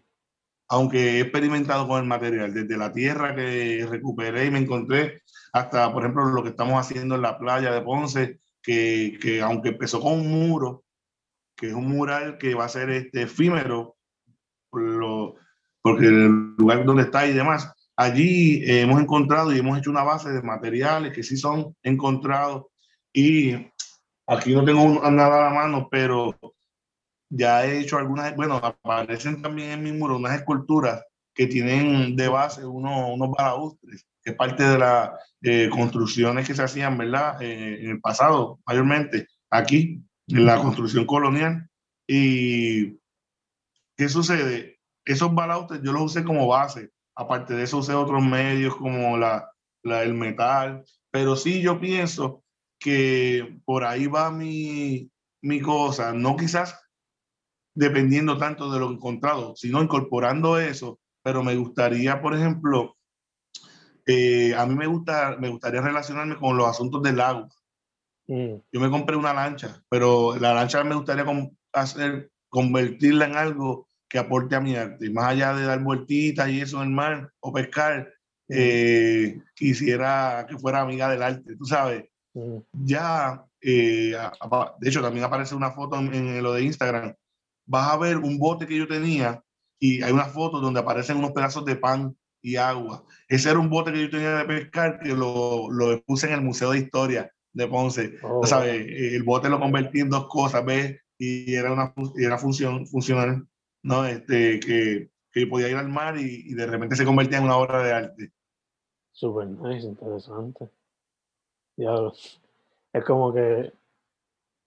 Aunque 0.70 1.18
he 1.18 1.22
experimentado 1.22 1.88
con 1.88 2.02
el 2.02 2.08
material, 2.08 2.54
desde 2.54 2.78
la 2.78 2.92
tierra 2.92 3.36
que 3.36 3.86
recuperé 3.90 4.46
y 4.46 4.52
me 4.52 4.60
encontré, 4.60 5.22
hasta, 5.54 5.92
por 5.94 6.04
ejemplo, 6.04 6.26
lo 6.26 6.44
que 6.44 6.50
estamos 6.50 6.80
haciendo 6.80 7.16
en 7.16 7.22
la 7.22 7.38
playa 7.38 7.72
de 7.72 7.82
Ponce, 7.82 8.40
que, 8.62 9.18
que 9.22 9.42
aunque 9.42 9.70
empezó 9.70 10.02
con 10.02 10.14
un 10.14 10.28
muro, 10.28 10.84
que 11.56 11.68
es 11.68 11.74
un 11.74 11.88
mural 11.88 12.38
que 12.38 12.54
va 12.54 12.66
a 12.66 12.70
ser 12.70 12.90
este, 12.90 13.24
efímero, 13.24 13.96
lo, 14.74 15.36
porque 15.82 16.06
el 16.06 16.56
lugar 16.58 16.86
donde 16.86 17.04
está 17.04 17.26
y 17.26 17.34
demás, 17.34 17.74
allí 17.96 18.64
eh, 18.64 18.82
hemos 18.82 19.02
encontrado 19.02 19.54
y 19.54 19.60
hemos 19.60 19.78
hecho 19.78 19.90
una 19.90 20.04
base 20.04 20.30
de 20.30 20.42
materiales 20.42 21.14
que 21.14 21.24
sí 21.24 21.38
son 21.38 21.76
encontrados. 21.82 22.66
Y 23.12 23.54
aquí 24.28 24.54
no 24.54 24.64
tengo 24.64 25.10
nada 25.10 25.48
a 25.48 25.50
la 25.50 25.56
mano, 25.56 25.88
pero 25.90 26.38
ya 27.30 27.66
he 27.66 27.80
hecho 27.80 27.98
algunas, 27.98 28.36
bueno, 28.36 28.56
aparecen 28.56 29.42
también 29.42 29.72
en 29.72 29.84
mi 29.84 29.92
muro 29.92 30.18
unas 30.18 30.36
esculturas 30.36 31.04
que 31.34 31.48
tienen 31.48 32.16
de 32.16 32.28
base 32.28 32.66
unos, 32.66 33.12
unos 33.14 33.32
balaustres, 33.32 34.06
que 34.24 34.32
es 34.32 34.36
parte 34.36 34.64
de 34.64 34.78
las 34.80 35.12
eh, 35.42 35.70
construcciones 35.70 36.48
que 36.48 36.56
se 36.56 36.64
hacían, 36.64 36.98
¿verdad? 36.98 37.42
Eh, 37.42 37.84
en 37.84 37.92
el 37.92 38.02
pasado, 38.02 38.60
mayormente, 38.66 39.28
aquí 39.50 40.04
en 40.28 40.46
la 40.46 40.60
construcción 40.60 41.06
colonial. 41.06 41.70
¿Y 42.08 42.98
qué 43.96 44.10
sucede? 44.10 44.80
Esos 45.06 45.34
balaustres 45.34 45.82
yo 45.84 45.94
los 45.94 46.04
usé 46.04 46.24
como 46.24 46.48
base. 46.48 46.92
Aparte 47.16 47.54
de 47.54 47.64
eso 47.64 47.78
usé 47.78 47.94
otros 47.94 48.24
medios 48.24 48.76
como 48.76 49.18
la, 49.18 49.52
la, 49.84 50.04
el 50.04 50.14
metal. 50.14 50.84
Pero 51.12 51.36
sí 51.36 51.62
yo 51.62 51.80
pienso 51.80 52.44
que 52.80 53.60
por 53.66 53.84
ahí 53.86 54.08
va 54.08 54.32
mi, 54.32 55.10
mi 55.42 55.62
cosa. 55.62 56.14
No 56.14 56.36
quizás 56.36 56.80
dependiendo 57.78 58.40
tanto 58.40 58.72
de 58.72 58.80
lo 58.80 58.90
encontrado, 58.92 59.56
sino 59.56 59.84
incorporando 59.84 60.60
eso. 60.60 61.00
Pero 61.24 61.44
me 61.44 61.56
gustaría, 61.56 62.22
por 62.22 62.34
ejemplo, 62.34 62.98
eh, 64.06 64.56
a 64.56 64.66
mí 64.66 64.76
me, 64.76 64.88
gusta, 64.88 65.38
me 65.40 65.50
gustaría 65.50 65.82
relacionarme 65.82 66.38
con 66.38 66.58
los 66.58 66.68
asuntos 66.68 67.04
del 67.04 67.22
agua. 67.22 67.50
Mm. 68.28 68.56
Yo 68.72 68.80
me 68.80 68.90
compré 68.90 69.16
una 69.16 69.34
lancha, 69.34 69.84
pero 69.90 70.38
la 70.40 70.54
lancha 70.54 70.84
me 70.84 70.96
gustaría 70.96 71.26
hacer, 71.74 72.32
convertirla 72.50 73.26
en 73.26 73.36
algo 73.36 73.88
que 74.10 74.18
aporte 74.18 74.56
a 74.56 74.62
mi 74.62 74.76
arte. 74.76 75.10
Más 75.12 75.26
allá 75.26 75.54
de 75.54 75.66
dar 75.66 75.84
vueltitas 75.84 76.50
y 76.50 76.62
eso 76.62 76.78
en 76.82 76.90
el 76.90 76.96
mar 76.96 77.32
o 77.42 77.54
pescar, 77.54 78.12
mm. 78.48 78.56
eh, 78.58 79.42
quisiera 79.54 80.48
que 80.50 80.58
fuera 80.58 80.82
amiga 80.82 81.10
del 81.10 81.22
arte, 81.22 81.56
tú 81.56 81.66
sabes. 81.66 82.06
Mm. 82.34 82.58
Ya, 82.86 83.46
eh, 83.62 84.16
de 84.80 84.90
hecho, 84.90 85.02
también 85.02 85.26
aparece 85.26 85.54
una 85.54 85.72
foto 85.72 85.98
en, 85.98 86.42
lo 86.42 86.54
de 86.54 86.64
Instagram. 86.64 87.14
Vas 87.68 87.94
a 87.94 87.98
ver 87.98 88.18
un 88.18 88.40
bote 88.40 88.66
que 88.66 88.78
yo 88.78 88.88
tenía 88.88 89.44
y 89.80 90.02
hay 90.02 90.12
una 90.12 90.26
foto 90.26 90.60
donde 90.60 90.80
aparecen 90.80 91.18
unos 91.18 91.32
pedazos 91.32 91.64
de 91.66 91.76
pan 91.76 92.18
y 92.42 92.56
agua. 92.56 93.04
Ese 93.28 93.50
era 93.50 93.60
un 93.60 93.70
bote 93.70 93.92
que 93.92 94.02
yo 94.02 94.10
tenía 94.10 94.38
de 94.38 94.46
pescar 94.46 95.00
que 95.00 95.10
lo, 95.10 95.70
lo 95.70 96.02
puse 96.04 96.28
en 96.28 96.34
el 96.34 96.42
Museo 96.42 96.72
de 96.72 96.80
Historia 96.80 97.32
de 97.54 97.68
Ponce. 97.68 98.18
Oh, 98.24 98.46
¿sabes? 98.46 98.86
El 98.88 99.24
bote 99.24 99.50
lo 99.50 99.60
convertí 99.60 100.00
en 100.00 100.10
dos 100.10 100.28
cosas, 100.28 100.64
¿ves? 100.64 101.00
Y 101.18 101.54
era 101.54 101.74
una 101.74 101.94
era 102.18 102.38
función, 102.38 102.86
funcional, 102.86 103.48
¿no? 103.84 104.06
Este, 104.06 104.60
que, 104.60 105.10
que 105.32 105.48
podía 105.48 105.70
ir 105.70 105.76
al 105.76 105.90
mar 105.90 106.18
y, 106.18 106.44
y, 106.46 106.54
de 106.54 106.68
repente 106.68 106.96
se 106.96 107.06
convertía 107.06 107.40
en 107.40 107.46
una 107.46 107.58
obra 107.58 107.84
de 107.84 107.94
arte. 107.94 108.32
Súper 109.12 109.48
nice, 109.48 109.88
interesante. 109.88 110.70
Ya, 111.76 111.92
es 112.94 113.04
como 113.04 113.34
que 113.34 113.74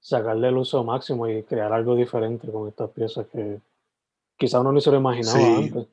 sacarle 0.00 0.48
el 0.48 0.56
uso 0.56 0.82
máximo 0.82 1.28
y 1.28 1.42
crear 1.42 1.72
algo 1.72 1.94
diferente 1.94 2.50
con 2.50 2.68
estas 2.68 2.90
piezas 2.90 3.26
que 3.32 3.60
quizás 4.36 4.60
uno 4.60 4.72
no 4.72 4.80
se 4.80 4.90
lo 4.90 4.96
imaginaba 4.96 5.56
antes. 5.58 5.86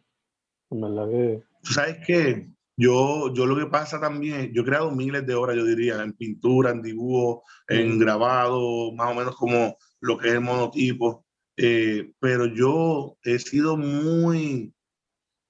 En 0.69 0.81
verdad 0.81 1.09
que... 1.09 1.43
¿Tú 1.61 1.73
sabes 1.73 1.97
qué? 2.05 2.49
Yo, 2.77 3.33
yo 3.33 3.45
lo 3.45 3.57
que 3.57 3.65
pasa 3.65 3.99
también, 3.99 4.53
yo 4.53 4.61
he 4.61 4.65
creado 4.65 4.91
miles 4.91 5.25
de 5.25 5.33
obras, 5.33 5.55
yo 5.55 5.65
diría, 5.65 6.01
en 6.01 6.13
pintura, 6.13 6.69
en 6.71 6.81
dibujo, 6.81 7.43
en 7.67 7.97
grabado, 7.97 8.91
más 8.93 9.11
o 9.11 9.15
menos 9.15 9.35
como 9.35 9.75
lo 9.99 10.17
que 10.17 10.27
es 10.27 10.33
el 10.35 10.41
monotipo, 10.41 11.25
eh, 11.57 12.13
pero 12.19 12.45
yo 12.45 13.17
he 13.23 13.39
sido 13.39 13.77
muy 13.77 14.71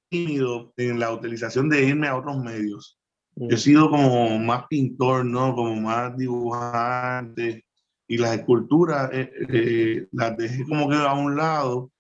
tímido 0.10 0.72
en 0.78 1.00
la 1.00 1.12
utilización 1.12 1.68
de 1.68 1.84
irme 1.84 2.08
a 2.08 2.16
otros 2.16 2.38
medios. 2.38 2.98
Yo 3.36 3.56
he 3.56 3.58
sido 3.60 3.90
como 3.90 4.40
más 4.40 4.66
pintor, 4.68 5.26
¿no? 5.26 5.54
Como 5.54 5.76
más 5.76 6.18
dibujante. 6.18 7.67
Y 8.08 8.18
las 8.18 8.38
esculturas 8.38 9.10
eh, 9.12 9.32
eh, 9.50 10.08
las 10.12 10.38
dejé 10.38 10.66
como 10.66 10.90
que 10.90 10.96
a 10.96 11.14
un 11.14 11.36
lado, 11.36 11.92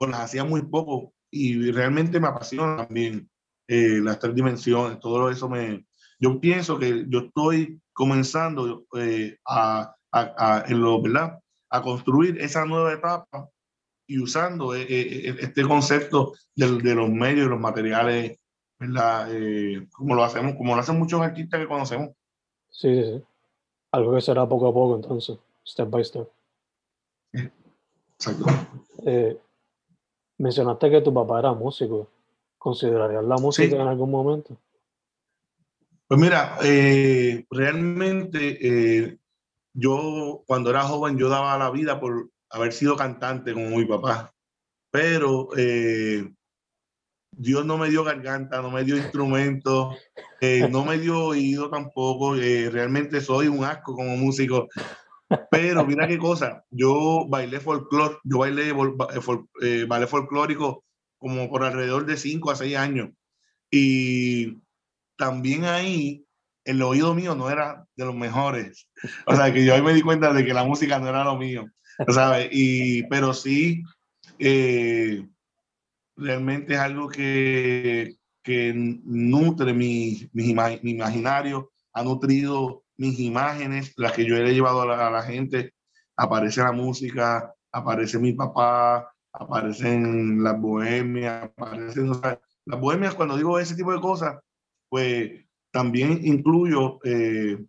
o 0.00 0.06
las 0.06 0.20
hacía 0.20 0.44
muy 0.44 0.62
poco. 0.62 1.14
Y 1.30 1.70
realmente 1.70 2.18
me 2.20 2.28
apasiona 2.28 2.84
también 2.84 3.28
eh, 3.68 4.00
las 4.02 4.18
tres 4.18 4.34
dimensiones, 4.34 4.98
todo 5.00 5.30
eso 5.30 5.48
me... 5.48 5.86
Yo 6.18 6.40
pienso 6.40 6.78
que 6.78 7.04
yo 7.08 7.20
estoy 7.20 7.80
comenzando 7.92 8.86
a, 9.44 9.94
a, 10.12 10.64
en 10.66 10.80
lo, 10.80 11.02
¿verdad? 11.02 11.38
a 11.68 11.82
construir 11.82 12.40
esa 12.40 12.64
nueva 12.64 12.94
etapa 12.94 13.50
y 14.06 14.18
usando 14.18 14.74
este 14.74 15.62
concepto 15.64 16.32
de, 16.54 16.78
de 16.78 16.94
los 16.94 17.10
medios 17.10 17.46
y 17.46 17.50
los 17.50 17.60
materiales 17.60 18.38
¿verdad? 18.78 19.28
Eh, 19.32 19.88
como 19.92 20.14
lo 20.14 20.24
hacemos, 20.24 20.54
como 20.54 20.74
lo 20.74 20.80
hacen 20.80 20.98
muchos 20.98 21.20
artistas 21.20 21.60
que 21.60 21.68
conocemos. 21.68 22.10
Sí, 22.70 22.94
sí, 22.94 23.02
sí. 23.02 23.24
Algo 23.96 24.14
que 24.14 24.20
será 24.20 24.46
poco 24.46 24.68
a 24.68 24.74
poco 24.74 24.96
entonces, 24.96 25.38
step 25.66 25.88
by 25.88 26.04
step. 26.04 26.28
Exacto. 27.32 28.44
Eh, 29.06 29.38
mencionaste 30.36 30.90
que 30.90 31.00
tu 31.00 31.14
papá 31.14 31.38
era 31.38 31.54
músico. 31.54 32.06
¿Considerarías 32.58 33.24
la 33.24 33.36
música 33.36 33.74
en 33.74 33.88
algún 33.88 34.10
momento? 34.10 34.58
Pues 36.06 36.20
mira, 36.20 36.58
eh, 36.62 37.46
realmente 37.50 39.18
yo 39.72 40.42
cuando 40.46 40.68
era 40.68 40.82
joven 40.82 41.16
yo 41.16 41.30
daba 41.30 41.56
la 41.56 41.70
vida 41.70 41.98
por 41.98 42.28
haber 42.50 42.74
sido 42.74 42.96
cantante 42.96 43.54
como 43.54 43.78
mi 43.78 43.86
papá, 43.86 44.34
pero 44.90 45.48
Dios 47.30 47.66
no 47.66 47.76
me 47.76 47.90
dio 47.90 48.04
garganta, 48.04 48.62
no 48.62 48.70
me 48.70 48.84
dio 48.84 48.96
instrumento, 48.96 49.94
eh, 50.40 50.68
no 50.70 50.84
me 50.84 50.98
dio 50.98 51.26
oído 51.26 51.68
tampoco. 51.68 52.36
Eh, 52.36 52.70
realmente 52.70 53.20
soy 53.20 53.48
un 53.48 53.64
asco 53.64 53.94
como 53.94 54.16
músico. 54.16 54.68
Pero 55.50 55.84
mira 55.84 56.06
qué 56.06 56.18
cosa, 56.18 56.64
yo 56.70 57.26
bailé 57.28 57.58
folclore, 57.58 58.16
yo 58.22 58.38
bailé 58.38 58.72
eh, 59.62 59.84
ballet 59.88 60.08
folclórico 60.08 60.84
como 61.18 61.50
por 61.50 61.64
alrededor 61.64 62.06
de 62.06 62.16
5 62.16 62.50
a 62.50 62.56
6 62.56 62.76
años. 62.76 63.10
Y 63.70 64.58
también 65.16 65.64
ahí 65.64 66.24
el 66.64 66.82
oído 66.82 67.14
mío 67.14 67.34
no 67.34 67.50
era 67.50 67.86
de 67.96 68.04
los 68.04 68.14
mejores. 68.14 68.88
O 69.26 69.34
sea, 69.34 69.52
que 69.52 69.64
yo 69.64 69.74
ahí 69.74 69.82
me 69.82 69.94
di 69.94 70.02
cuenta 70.02 70.32
de 70.32 70.44
que 70.44 70.54
la 70.54 70.64
música 70.64 70.98
no 70.98 71.08
era 71.08 71.24
lo 71.24 71.36
mío, 71.36 71.66
¿sabes? 72.08 72.48
Y, 72.52 73.04
pero 73.04 73.34
sí, 73.34 73.82
eh, 74.38 75.26
realmente 76.16 76.74
es 76.74 76.80
algo 76.80 77.08
que, 77.08 78.16
que 78.42 78.72
nutre 78.74 79.72
mi, 79.72 80.28
mi, 80.32 80.50
imaginario, 80.50 81.70
ha 81.92 82.02
nutrido 82.02 82.84
mis 82.96 83.18
imágenes, 83.20 83.92
las 83.96 84.12
que 84.12 84.24
yo 84.24 84.36
he 84.36 84.54
llevado 84.54 84.82
a 84.82 85.10
la, 85.10 85.22
gente. 85.22 85.74
Aparece 86.16 86.62
la 86.62 86.72
música, 86.72 87.54
aparece 87.70 88.18
mi 88.18 88.32
papá, 88.32 89.12
aparecen 89.32 90.42
las 90.42 90.58
bohemias, 90.58 91.50
aparecen 91.56 92.10
las 92.64 92.80
bohemias. 92.80 93.14
Cuando 93.14 93.36
digo 93.36 93.58
ese 93.58 93.74
tipo 93.74 93.92
de 93.92 94.00
cosas, 94.00 94.38
pues 94.88 95.44
también 95.70 96.20
incluyo 96.24 96.98
eh, 97.04 97.62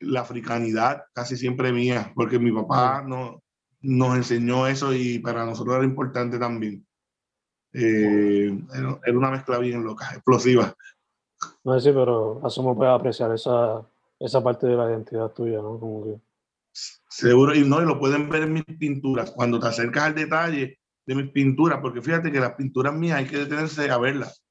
la 0.00 0.20
africanidad 0.22 1.04
casi 1.12 1.36
siempre 1.36 1.72
mía, 1.72 2.10
porque 2.14 2.38
mi 2.38 2.52
papá 2.52 3.04
no, 3.06 3.42
nos 3.82 4.16
enseñó 4.16 4.66
eso 4.66 4.94
y 4.94 5.18
para 5.18 5.44
nosotros 5.44 5.76
era 5.76 5.84
importante 5.84 6.38
también. 6.38 6.86
Eh, 7.72 8.58
era 8.72 9.18
una 9.18 9.30
mezcla 9.30 9.58
bien 9.58 9.84
loca, 9.84 10.10
explosiva. 10.12 10.74
No 11.64 11.78
sé, 11.78 11.92
pero 11.92 12.40
asumo 12.44 12.76
puedes 12.76 12.92
apreciar 12.92 13.32
esa, 13.32 13.82
esa 14.18 14.42
parte 14.42 14.66
de 14.66 14.76
la 14.76 14.90
identidad 14.90 15.30
tuya, 15.30 15.58
¿no? 15.58 15.78
Como 15.78 16.04
que... 16.04 16.20
Seguro, 17.08 17.54
y 17.54 17.64
no, 17.68 17.82
y 17.82 17.86
lo 17.86 17.98
pueden 17.98 18.28
ver 18.28 18.44
en 18.44 18.52
mis 18.52 18.64
pinturas, 18.64 19.32
cuando 19.32 19.58
te 19.58 19.66
acercas 19.66 20.04
al 20.04 20.14
detalle 20.14 20.78
de 21.06 21.14
mis 21.14 21.30
pinturas, 21.30 21.80
porque 21.80 22.02
fíjate 22.02 22.30
que 22.30 22.40
las 22.40 22.54
pinturas 22.54 22.94
mías 22.94 23.18
hay 23.18 23.26
que 23.26 23.38
detenerse 23.38 23.90
a 23.90 23.98
verlas. 23.98 24.44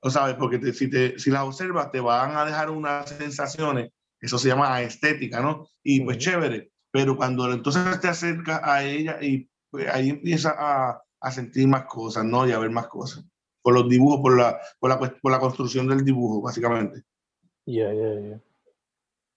¿O 0.00 0.10
sabes? 0.10 0.34
Porque 0.34 0.72
si, 0.72 0.90
te, 0.90 1.18
si 1.18 1.30
las 1.30 1.44
observas, 1.44 1.90
te 1.90 2.00
van 2.00 2.36
a 2.36 2.44
dejar 2.44 2.70
unas 2.70 3.08
sensaciones, 3.08 3.90
eso 4.20 4.38
se 4.38 4.48
llama 4.48 4.82
estética, 4.82 5.40
¿no? 5.40 5.68
Y 5.82 6.00
pues 6.00 6.18
chévere, 6.18 6.72
pero 6.90 7.16
cuando 7.16 7.50
entonces 7.52 8.00
te 8.00 8.08
acercas 8.08 8.60
a 8.62 8.84
ella 8.84 9.18
y 9.22 9.48
pues, 9.70 9.88
ahí 9.88 10.10
empieza 10.10 10.54
a, 10.58 11.03
a 11.24 11.30
sentir 11.30 11.66
más 11.66 11.86
cosas, 11.86 12.24
¿no? 12.24 12.46
Y 12.46 12.52
a 12.52 12.58
ver 12.58 12.70
más 12.70 12.86
cosas. 12.88 13.24
Por 13.62 13.74
los 13.74 13.88
dibujos, 13.88 14.20
por 14.20 14.36
la, 14.36 14.60
por 14.78 14.90
la, 14.90 14.98
por 14.98 15.32
la 15.32 15.40
construcción 15.40 15.88
del 15.88 16.04
dibujo, 16.04 16.42
básicamente. 16.42 17.02
Ya, 17.64 17.92
ya, 17.92 18.20
ya. 18.20 18.40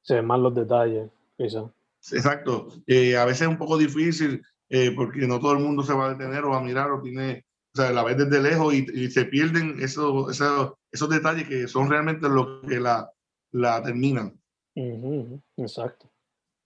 Se 0.01 0.15
ven 0.15 0.25
más 0.25 0.39
los 0.39 0.53
detalles, 0.53 1.09
quizá. 1.37 1.63
Exacto. 2.11 2.67
Eh, 2.87 3.15
a 3.15 3.25
veces 3.25 3.43
es 3.43 3.47
un 3.47 3.57
poco 3.57 3.77
difícil 3.77 4.43
eh, 4.69 4.91
porque 4.91 5.27
no 5.27 5.39
todo 5.39 5.53
el 5.53 5.59
mundo 5.59 5.81
se 5.81 5.93
va 5.93 6.07
a 6.07 6.13
detener 6.13 6.43
o 6.43 6.53
a 6.53 6.61
mirar 6.61 6.91
o 6.91 7.01
tiene, 7.01 7.45
o 7.73 7.77
sea, 7.77 7.91
la 7.91 8.03
ves 8.03 8.17
desde 8.17 8.41
lejos 8.41 8.73
y, 8.73 9.09
se 9.09 9.25
pierden 9.25 9.77
esos, 9.79 10.29
esos, 10.31 10.73
esos, 10.91 11.09
detalles 11.09 11.47
que 11.47 11.67
son 11.67 11.89
realmente 11.89 12.27
lo 12.27 12.61
que 12.61 12.81
la, 12.81 13.09
la 13.51 13.81
terminan. 13.81 14.37
exacto. 15.55 16.09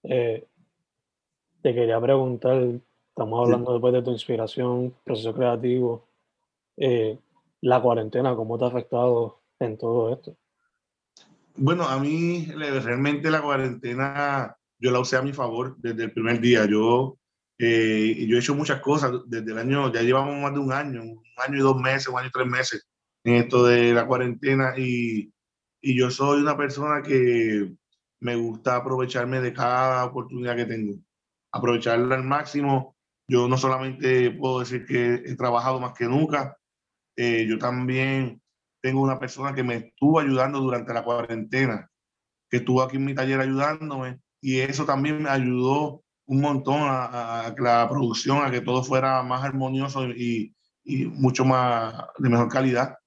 Eh, 0.04 0.48
te 1.62 1.76
quería 1.76 2.02
preguntar, 2.02 2.80
Estamos 3.22 3.46
hablando 3.46 3.74
después 3.74 3.94
de 3.94 4.02
tu 4.02 4.10
inspiración, 4.10 4.96
proceso 5.04 5.32
creativo. 5.32 6.08
Eh, 6.76 7.20
la 7.62 7.80
cuarentena, 7.80 8.36
¿cómo 8.36 8.58
te 8.58 8.66
ha 8.66 8.70
afectado 8.70 9.44
en 9.60 9.78
todo 9.78 10.12
esto? 10.12 10.36
Bueno, 11.56 11.84
a 11.84 12.00
mí 12.00 12.48
realmente 12.48 13.30
la 13.30 13.44
cuarentena 13.44 14.58
yo 14.80 14.90
la 14.90 15.00
usé 15.00 15.18
a 15.18 15.22
mi 15.22 15.34
favor 15.34 15.76
desde 15.78 16.06
el 16.06 16.12
primer 16.14 16.42
día. 16.42 16.66
Yo, 16.66 17.20
eh, 17.60 18.26
yo 18.28 18.38
he 18.38 18.40
hecho 18.40 18.56
muchas 18.56 18.82
cosas 18.82 19.12
desde 19.28 19.52
el 19.52 19.60
año, 19.60 19.94
ya 19.94 20.02
llevamos 20.02 20.42
más 20.42 20.54
de 20.54 20.60
un 20.60 20.74
año, 20.74 21.04
un 21.04 21.24
año 21.38 21.58
y 21.58 21.62
dos 21.62 21.80
meses, 21.80 22.08
un 22.08 22.18
año 22.18 22.30
y 22.30 22.32
tres 22.32 22.48
meses 22.48 22.88
en 23.24 23.36
esto 23.36 23.64
de 23.66 23.94
la 23.94 24.08
cuarentena 24.08 24.74
y, 24.76 25.32
y 25.80 25.96
yo 25.96 26.10
soy 26.10 26.42
una 26.42 26.58
persona 26.58 27.04
que 27.04 27.72
me 28.20 28.36
gusta 28.36 28.78
aprovecharme 28.78 29.42
de 29.42 29.54
cada 29.54 30.06
oportunidad 30.06 30.56
que 30.56 30.66
tengo, 30.66 30.96
aprovecharla 31.52 32.16
al 32.16 32.24
máximo 32.24 32.96
yo 33.32 33.48
no 33.48 33.58
solamente 33.58 34.30
puedo 34.32 34.60
decir 34.60 34.86
que 34.86 35.13
he 35.13 35.36
trabajado 35.38 35.80
más 35.80 35.94
que 35.94 36.04
nunca, 36.04 36.58
eh, 37.15 37.46
yo 37.48 37.58
también 37.58 38.41
tengo 38.82 39.02
una 39.02 39.20
persona 39.20 39.56
que 39.56 39.63
me 39.63 39.76
estuvo 39.76 40.20
ayudando 40.20 40.60
durante 40.60 40.94
la 40.94 41.02
cuarentena, 41.02 41.89
que 42.50 42.58
estuvo 42.58 42.82
aquí 42.82 42.98
en 42.98 43.06
mi 43.06 43.15
taller 43.15 43.39
ayudándome 43.39 44.20
y 44.41 44.60
eso 44.60 44.84
también 44.84 45.24
me 45.24 45.30
ayudó 45.30 46.04
un 46.26 46.41
montón 46.41 46.82
a, 46.82 47.56
la 47.58 47.88
producción, 47.89 48.44
a 48.44 48.52
que 48.52 48.60
todo 48.60 48.84
fuera 48.84 49.24
más 49.24 49.46
armonioso 49.46 50.10
y, 50.10 50.54
mucho 50.84 51.46
más 51.46 52.04
de 52.17 52.30
mejor 52.30 52.50
calidad. 52.50 52.98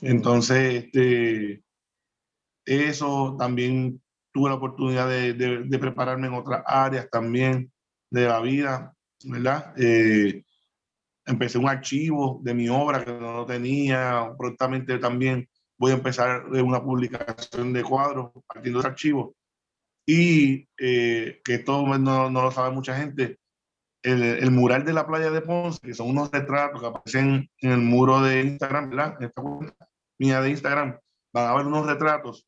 Entonces, 0.00 0.84
este, 0.84 1.62
eso 2.64 3.36
también 3.38 4.00
tuve 4.32 4.48
la 4.48 4.56
oportunidad 4.56 5.08
de 5.08 5.78
prepararme 5.78 6.28
en 6.28 6.34
otras 6.34 6.62
áreas 6.64 7.10
también 7.10 7.70
de 8.10 8.26
la 8.26 8.40
vida 8.40 8.93
¿verdad? 9.24 9.74
Eh, 9.76 10.44
empecé 11.26 11.58
un 11.58 11.68
archivo 11.68 12.40
de 12.42 12.54
mi 12.54 12.68
obra 12.68 13.04
que 13.04 13.12
no 13.12 13.46
tenía, 13.46 14.32
prontamente 14.38 14.98
también 14.98 15.48
voy 15.78 15.92
a 15.92 15.94
empezar 15.94 16.46
una 16.46 16.82
publicación 16.82 17.72
de 17.72 17.82
cuadros 17.82 18.30
partiendo 18.46 18.80
de 18.82 18.88
archivo. 18.88 19.34
Y 20.06 20.68
eh, 20.78 21.40
que 21.44 21.54
esto 21.54 21.86
no, 21.86 22.30
no, 22.30 22.42
lo 22.42 22.50
sabe 22.50 22.74
mucha 22.74 22.96
gente, 22.96 23.38
el, 24.02 24.22
el, 24.22 24.50
mural 24.50 24.84
de 24.84 24.92
la 24.92 25.06
playa 25.06 25.30
de 25.30 25.40
Ponce, 25.40 25.80
que 25.80 25.94
son 25.94 26.10
unos 26.10 26.30
retratos 26.30 26.80
que 26.80 26.86
aparecen 26.86 27.50
en 27.58 27.70
el 27.70 27.78
muro 27.80 28.20
de 28.20 28.42
Instagram, 28.42 28.90
¿verdad? 28.90 29.16
Esta 29.22 29.42
cuenta 29.42 29.74
mía 30.18 30.40
de 30.40 30.50
Instagram, 30.50 30.98
van 31.32 31.50
a 31.50 31.54
ver 31.54 31.66
unos 31.66 31.86
retratos. 31.86 32.46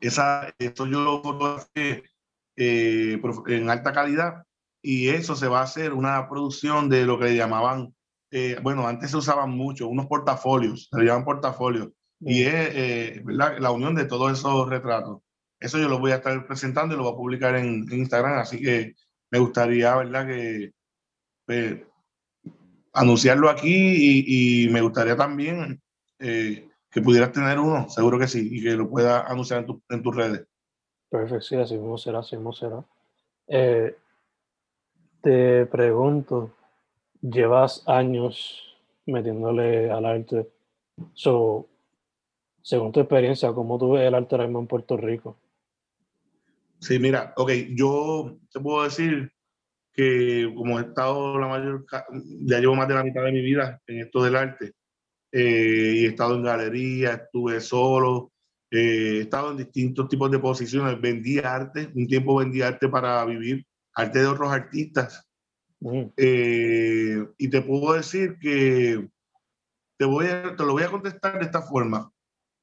Esa, 0.00 0.52
eso 0.58 0.86
yo 0.86 1.02
lo 1.02 1.22
fotografié 1.22 2.04
eh, 2.56 3.20
en 3.48 3.70
alta 3.70 3.92
calidad 3.92 4.44
y 4.84 5.08
eso 5.08 5.34
se 5.34 5.48
va 5.48 5.60
a 5.60 5.64
hacer 5.64 5.94
una 5.94 6.28
producción 6.28 6.90
de 6.90 7.06
lo 7.06 7.18
que 7.18 7.34
llamaban, 7.34 7.94
eh, 8.30 8.58
bueno, 8.62 8.86
antes 8.86 9.10
se 9.10 9.16
usaban 9.16 9.50
mucho, 9.50 9.88
unos 9.88 10.06
portafolios, 10.06 10.90
se 10.92 11.02
llaman 11.02 11.24
portafolios, 11.24 11.88
y 12.20 12.42
es 12.42 12.54
eh, 12.54 13.22
la 13.26 13.70
unión 13.70 13.94
de 13.94 14.04
todos 14.04 14.38
esos 14.38 14.68
retratos. 14.68 15.22
Eso 15.58 15.78
yo 15.78 15.88
lo 15.88 15.98
voy 15.98 16.12
a 16.12 16.16
estar 16.16 16.46
presentando 16.46 16.94
y 16.94 16.98
lo 16.98 17.04
voy 17.04 17.12
a 17.14 17.16
publicar 17.16 17.56
en, 17.56 17.90
Instagram, 17.90 18.38
así 18.38 18.60
que 18.60 18.96
me 19.30 19.38
gustaría, 19.38 19.96
¿verdad? 19.96 20.26
Que 20.26 20.72
pues, 21.46 21.80
anunciarlo 22.92 23.48
aquí 23.48 24.66
y, 24.66 24.68
me 24.68 24.82
gustaría 24.82 25.16
también 25.16 25.80
eh, 26.18 26.68
que 26.90 27.00
pudieras 27.00 27.32
tener 27.32 27.58
uno, 27.58 27.88
seguro 27.88 28.18
que 28.18 28.28
sí, 28.28 28.46
y 28.52 28.62
que 28.62 28.72
lo 28.72 28.90
puedas 28.90 29.24
anunciar 29.30 29.64
en, 29.64 29.82
en 29.88 30.02
tus 30.02 30.14
redes. 30.14 30.46
Perfecto, 31.08 31.40
sí, 31.40 31.56
así 31.56 31.74
mismo 31.74 31.96
será, 31.96 32.18
así 32.18 32.36
mismo 32.36 32.52
será. 32.52 32.84
Eh, 33.48 33.96
te 35.24 35.64
pregunto, 35.64 36.54
llevas 37.22 37.82
años 37.86 38.76
metiéndole 39.06 39.90
al 39.90 40.04
arte. 40.04 40.46
So, 41.14 41.66
según 42.60 42.92
tu 42.92 43.00
experiencia, 43.00 43.50
¿cómo 43.52 43.78
tú 43.78 43.92
ves 43.92 44.06
el 44.06 44.14
arte 44.14 44.34
ahora 44.34 44.44
en 44.44 44.66
Puerto 44.66 44.98
Rico? 44.98 45.38
Sí, 46.78 46.98
mira, 46.98 47.32
ok, 47.36 47.50
yo 47.70 48.36
te 48.52 48.60
puedo 48.60 48.84
decir 48.84 49.32
que 49.94 50.52
como 50.54 50.78
he 50.78 50.82
estado 50.82 51.38
la 51.38 51.48
mayor, 51.48 51.86
ya 52.42 52.58
llevo 52.58 52.74
más 52.74 52.88
de 52.88 52.94
la 52.94 53.04
mitad 53.04 53.24
de 53.24 53.32
mi 53.32 53.40
vida 53.40 53.80
en 53.86 54.00
esto 54.00 54.22
del 54.22 54.36
arte, 54.36 54.72
eh, 55.32 55.94
y 55.96 56.04
he 56.04 56.08
estado 56.08 56.34
en 56.34 56.42
galería, 56.42 57.14
estuve 57.14 57.60
solo, 57.62 58.30
eh, 58.70 59.16
he 59.16 59.20
estado 59.20 59.52
en 59.52 59.56
distintos 59.56 60.06
tipos 60.06 60.30
de 60.30 60.38
posiciones, 60.38 61.00
vendí 61.00 61.38
arte, 61.38 61.88
un 61.94 62.06
tiempo 62.06 62.36
vendí 62.36 62.60
arte 62.60 62.88
para 62.88 63.24
vivir, 63.24 63.64
arte 63.94 64.20
de 64.20 64.26
otros 64.26 64.50
artistas. 64.50 65.26
Mm. 65.80 66.04
Eh, 66.16 67.26
y 67.38 67.48
te 67.48 67.62
puedo 67.62 67.94
decir 67.94 68.38
que 68.40 69.08
te, 69.98 70.04
voy 70.04 70.26
a, 70.26 70.56
te 70.56 70.64
lo 70.64 70.72
voy 70.72 70.82
a 70.82 70.90
contestar 70.90 71.38
de 71.38 71.46
esta 71.46 71.62
forma. 71.62 72.10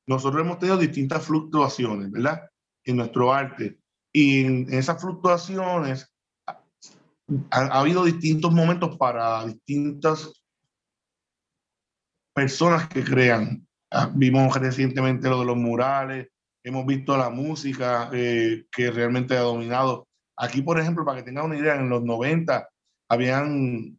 Nosotros 0.07 0.41
hemos 0.41 0.59
tenido 0.59 0.77
distintas 0.77 1.25
fluctuaciones, 1.25 2.11
¿verdad? 2.11 2.49
En 2.83 2.97
nuestro 2.97 3.31
arte. 3.31 3.79
Y 4.13 4.45
en 4.45 4.73
esas 4.73 4.99
fluctuaciones 5.01 6.11
ha, 6.47 6.61
ha 7.51 7.79
habido 7.79 8.03
distintos 8.03 8.51
momentos 8.51 8.97
para 8.97 9.45
distintas 9.45 10.31
personas 12.33 12.87
que 12.87 13.03
crean. 13.03 13.67
Ah, 13.91 14.09
vimos 14.13 14.55
recientemente 14.55 15.29
lo 15.29 15.39
de 15.39 15.45
los 15.45 15.57
murales, 15.57 16.27
hemos 16.63 16.85
visto 16.85 17.17
la 17.17 17.29
música 17.29 18.09
eh, 18.13 18.65
que 18.71 18.91
realmente 18.91 19.35
ha 19.35 19.41
dominado. 19.41 20.07
Aquí, 20.41 20.63
por 20.63 20.79
ejemplo, 20.79 21.05
para 21.05 21.19
que 21.19 21.23
tengan 21.23 21.45
una 21.45 21.57
idea, 21.57 21.75
en 21.75 21.87
los 21.87 22.03
90 22.03 22.67
habían 23.09 23.95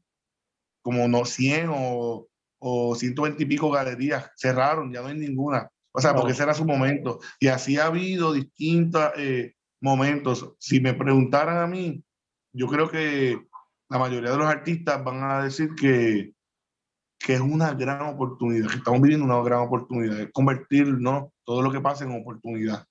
como 0.83 1.07
no 1.07 1.25
100 1.25 1.71
o, 1.73 2.27
o 2.59 2.95
120 2.97 3.41
y 3.41 3.47
pico 3.47 3.71
galerías, 3.71 4.29
cerraron, 4.37 4.93
ya 4.93 5.03
no 5.03 5.07
hay 5.07 5.17
ninguna. 5.17 5.69
O 5.93 6.01
sea, 6.01 6.17
porque 6.17 6.33
ese 6.33 6.43
era 6.43 6.53
su 6.53 6.65
momento. 6.65 7.21
Y 7.39 7.47
así 7.47 7.79
ha 7.79 7.87
habido 7.87 8.33
distintos 8.33 9.13
eh, 9.19 9.55
momentos. 9.81 10.57
Si 10.59 10.81
me 10.81 10.95
preguntaran 10.95 11.59
a 11.59 11.69
mí, 11.69 12.03
yo 12.53 12.67
creo 12.67 12.91
que 12.91 13.41
la 13.89 13.99
mayoría 14.01 14.33
de 14.33 14.39
los 14.39 14.49
artistas 14.49 15.05
van 15.05 15.23
a 15.23 15.45
decir 15.45 15.71
que 15.77 16.33
que 17.25 17.35
es 17.35 17.41
una 17.41 17.73
gran 17.73 18.03
oportunidad, 18.03 18.69
que 18.69 18.79
estamos 18.79 19.01
viviendo 19.01 19.25
una 19.25 19.41
gran 19.45 19.61
oportunidad, 19.61 20.19
es 20.19 20.33
convertir 20.33 20.89
¿no? 20.89 21.33
todo 21.45 21.63
lo 21.63 21.71
que 21.71 21.81
pasa 21.81 22.03
en 22.03 22.21
oportunidad, 22.21 22.85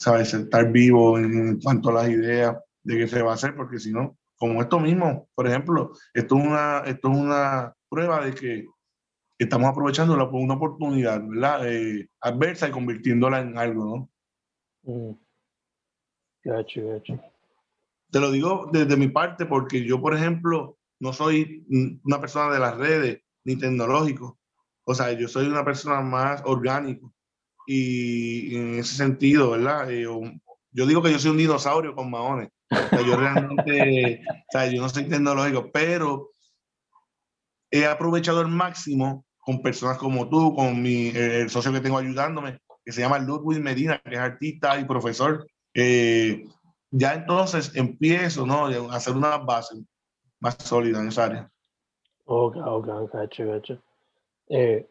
¿sabes? 0.00 0.32
Estar 0.32 0.72
vivo 0.72 1.18
en 1.18 1.60
cuanto 1.60 1.90
a 1.90 1.92
las 1.92 2.08
ideas 2.08 2.56
de 2.88 2.96
qué 2.96 3.06
se 3.06 3.22
va 3.22 3.32
a 3.32 3.34
hacer, 3.34 3.54
porque 3.54 3.78
si 3.78 3.92
no, 3.92 4.16
como 4.36 4.62
esto 4.62 4.80
mismo, 4.80 5.28
por 5.34 5.46
ejemplo, 5.46 5.92
esto 6.14 6.38
es 6.38 6.46
una, 6.46 6.78
esto 6.86 7.12
es 7.12 7.18
una 7.18 7.74
prueba 7.90 8.24
de 8.24 8.34
que 8.34 8.66
estamos 9.38 9.68
aprovechando 9.68 10.14
una 10.14 10.54
oportunidad, 10.54 11.22
¿verdad? 11.22 11.70
Eh, 11.70 12.08
adversa 12.22 12.66
y 12.66 12.70
convirtiéndola 12.70 13.40
en 13.40 13.58
algo, 13.58 14.08
¿no? 14.84 15.10
Mm. 15.10 15.14
Gacho. 16.44 17.02
Te 18.10 18.20
lo 18.20 18.30
digo 18.30 18.70
desde 18.72 18.96
mi 18.96 19.08
parte 19.08 19.44
porque 19.44 19.84
yo, 19.84 20.00
por 20.00 20.14
ejemplo, 20.14 20.78
no 20.98 21.12
soy 21.12 21.66
una 22.04 22.18
persona 22.18 22.54
de 22.54 22.58
las 22.58 22.74
redes, 22.78 23.20
ni 23.44 23.56
tecnológico. 23.56 24.38
O 24.84 24.94
sea, 24.94 25.12
yo 25.12 25.28
soy 25.28 25.46
una 25.46 25.62
persona 25.62 26.00
más 26.00 26.40
orgánico 26.46 27.12
y 27.66 28.56
en 28.56 28.78
ese 28.78 28.96
sentido, 28.96 29.50
¿verdad? 29.50 29.90
Eh, 29.90 30.06
yo 30.70 30.86
digo 30.86 31.02
que 31.02 31.12
yo 31.12 31.18
soy 31.18 31.32
un 31.32 31.36
dinosaurio 31.36 31.94
con 31.94 32.10
maones. 32.10 32.48
Yo 32.70 33.16
realmente, 33.16 34.22
o 34.26 34.52
sea, 34.52 34.66
yo 34.66 34.82
no 34.82 34.88
soy 34.88 35.04
tecnológico, 35.04 35.70
pero 35.72 36.30
he 37.70 37.86
aprovechado 37.86 38.40
al 38.40 38.48
máximo 38.48 39.24
con 39.38 39.62
personas 39.62 39.98
como 39.98 40.28
tú, 40.28 40.54
con 40.54 40.82
mi, 40.82 41.08
el 41.08 41.48
socio 41.48 41.72
que 41.72 41.80
tengo 41.80 41.98
ayudándome, 41.98 42.60
que 42.84 42.92
se 42.92 43.00
llama 43.00 43.18
Ludwig 43.18 43.62
Medina, 43.62 43.98
que 44.04 44.14
es 44.14 44.20
artista 44.20 44.78
y 44.78 44.84
profesor. 44.84 45.46
Eh, 45.72 46.46
ya 46.90 47.14
entonces 47.14 47.74
empiezo 47.74 48.46
¿no? 48.46 48.66
a 48.66 48.96
hacer 48.96 49.16
una 49.16 49.38
base 49.38 49.74
más 50.40 50.56
sólida 50.56 51.00
en 51.00 51.08
esa 51.08 51.24
área. 51.24 51.50
Ok, 52.26 52.56
ok, 52.56 53.10
gacho, 53.12 53.46
gacho. 53.46 53.78
Eh, 54.48 54.86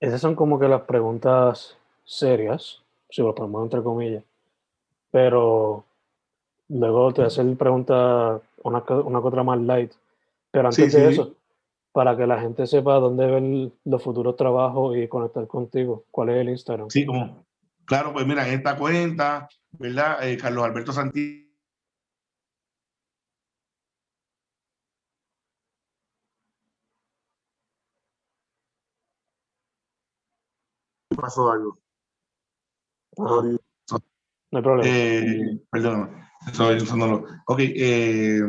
esas 0.00 0.20
son 0.20 0.34
como 0.34 0.58
que 0.58 0.68
las 0.68 0.82
preguntas 0.82 1.78
serias, 2.04 2.82
si 3.08 3.22
lo 3.22 3.34
ponemos 3.34 3.64
entre 3.64 3.82
comillas. 3.82 4.24
Pero 5.10 5.85
luego 6.68 7.12
te 7.12 7.22
hacen 7.22 7.56
preguntas, 7.56 8.40
una, 8.62 8.84
una 9.04 9.18
otra 9.20 9.42
más 9.42 9.60
light. 9.60 9.92
Pero 10.50 10.68
antes 10.68 10.92
de 10.92 11.10
eso, 11.10 11.34
para 11.92 12.16
que 12.16 12.26
la 12.26 12.40
gente 12.40 12.66
sepa 12.66 12.94
dónde 12.94 13.26
ven 13.26 13.72
los 13.84 14.02
futuros 14.02 14.36
trabajos 14.36 14.96
y 14.96 15.08
conectar 15.08 15.46
contigo, 15.46 16.04
¿cuál 16.10 16.30
es 16.30 16.36
el 16.36 16.48
Instagram? 16.50 16.90
Sí, 16.90 17.06
como, 17.06 17.44
claro, 17.84 18.12
pues 18.12 18.26
mira, 18.26 18.46
en 18.46 18.54
esta 18.54 18.76
cuenta, 18.76 19.48
¿verdad? 19.72 20.28
Eh, 20.28 20.36
Carlos 20.36 20.64
Alberto 20.64 20.92
Santi 20.92 21.46
pasó 31.16 31.50
algo. 31.50 31.78
no 33.16 33.58
hay 34.52 34.62
problema. 34.62 34.84
Eh, 34.86 35.60
perdón, 35.70 36.25
eso, 36.48 36.70
eso 36.72 36.96
no 36.96 37.06
lo. 37.06 37.24
Ok, 37.46 37.60
eh, 37.60 38.40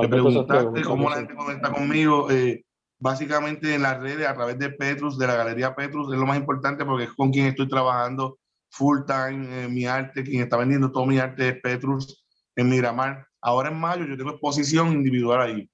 me 0.00 0.08
preguntaste 0.08 0.82
cómo 0.82 1.10
la 1.10 1.16
gente 1.16 1.34
conecta 1.34 1.72
conmigo. 1.72 2.30
Eh, 2.30 2.64
básicamente 2.98 3.74
en 3.74 3.82
las 3.82 4.00
redes, 4.00 4.26
a 4.26 4.34
través 4.34 4.58
de 4.58 4.70
Petrus, 4.70 5.18
de 5.18 5.26
la 5.26 5.36
Galería 5.36 5.74
Petrus, 5.74 6.12
es 6.12 6.18
lo 6.18 6.26
más 6.26 6.38
importante 6.38 6.84
porque 6.84 7.04
es 7.04 7.12
con 7.12 7.30
quien 7.30 7.46
estoy 7.46 7.68
trabajando 7.68 8.38
full 8.70 9.00
time 9.06 9.68
mi 9.68 9.86
arte. 9.86 10.22
Quien 10.22 10.42
está 10.42 10.56
vendiendo 10.56 10.92
todo 10.92 11.06
mi 11.06 11.18
arte 11.18 11.48
es 11.48 11.60
Petrus 11.60 12.24
en 12.56 12.68
Miramar. 12.68 13.26
Ahora 13.40 13.70
en 13.70 13.80
mayo 13.80 14.04
yo 14.04 14.16
tengo 14.16 14.30
exposición 14.30 14.92
individual 14.92 15.40
ahí. 15.40 15.70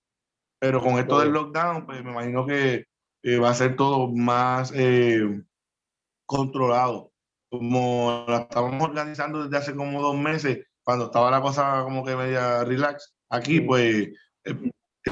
Pero 0.58 0.80
con 0.80 0.98
esto 0.98 1.18
del 1.20 1.32
lockdown, 1.32 1.84
pues 1.84 2.02
me 2.02 2.10
imagino 2.12 2.46
que 2.46 2.86
va 3.42 3.50
a 3.50 3.54
ser 3.54 3.76
todo 3.76 4.08
más 4.08 4.72
eh, 4.74 5.42
controlado. 6.26 7.12
Como 7.50 8.24
la 8.28 8.38
estábamos 8.38 8.82
organizando 8.82 9.44
desde 9.44 9.56
hace 9.56 9.74
como 9.74 10.00
dos 10.00 10.16
meses, 10.16 10.66
cuando 10.87 11.07
estaba 11.07 11.33
la 11.33 11.42
cosa 11.42 11.83
como 11.83 12.05
que 12.05 12.14
media 12.14 12.62
relax, 12.62 13.12
aquí 13.29 13.61
pues 13.61 14.09
eh, 14.44 14.70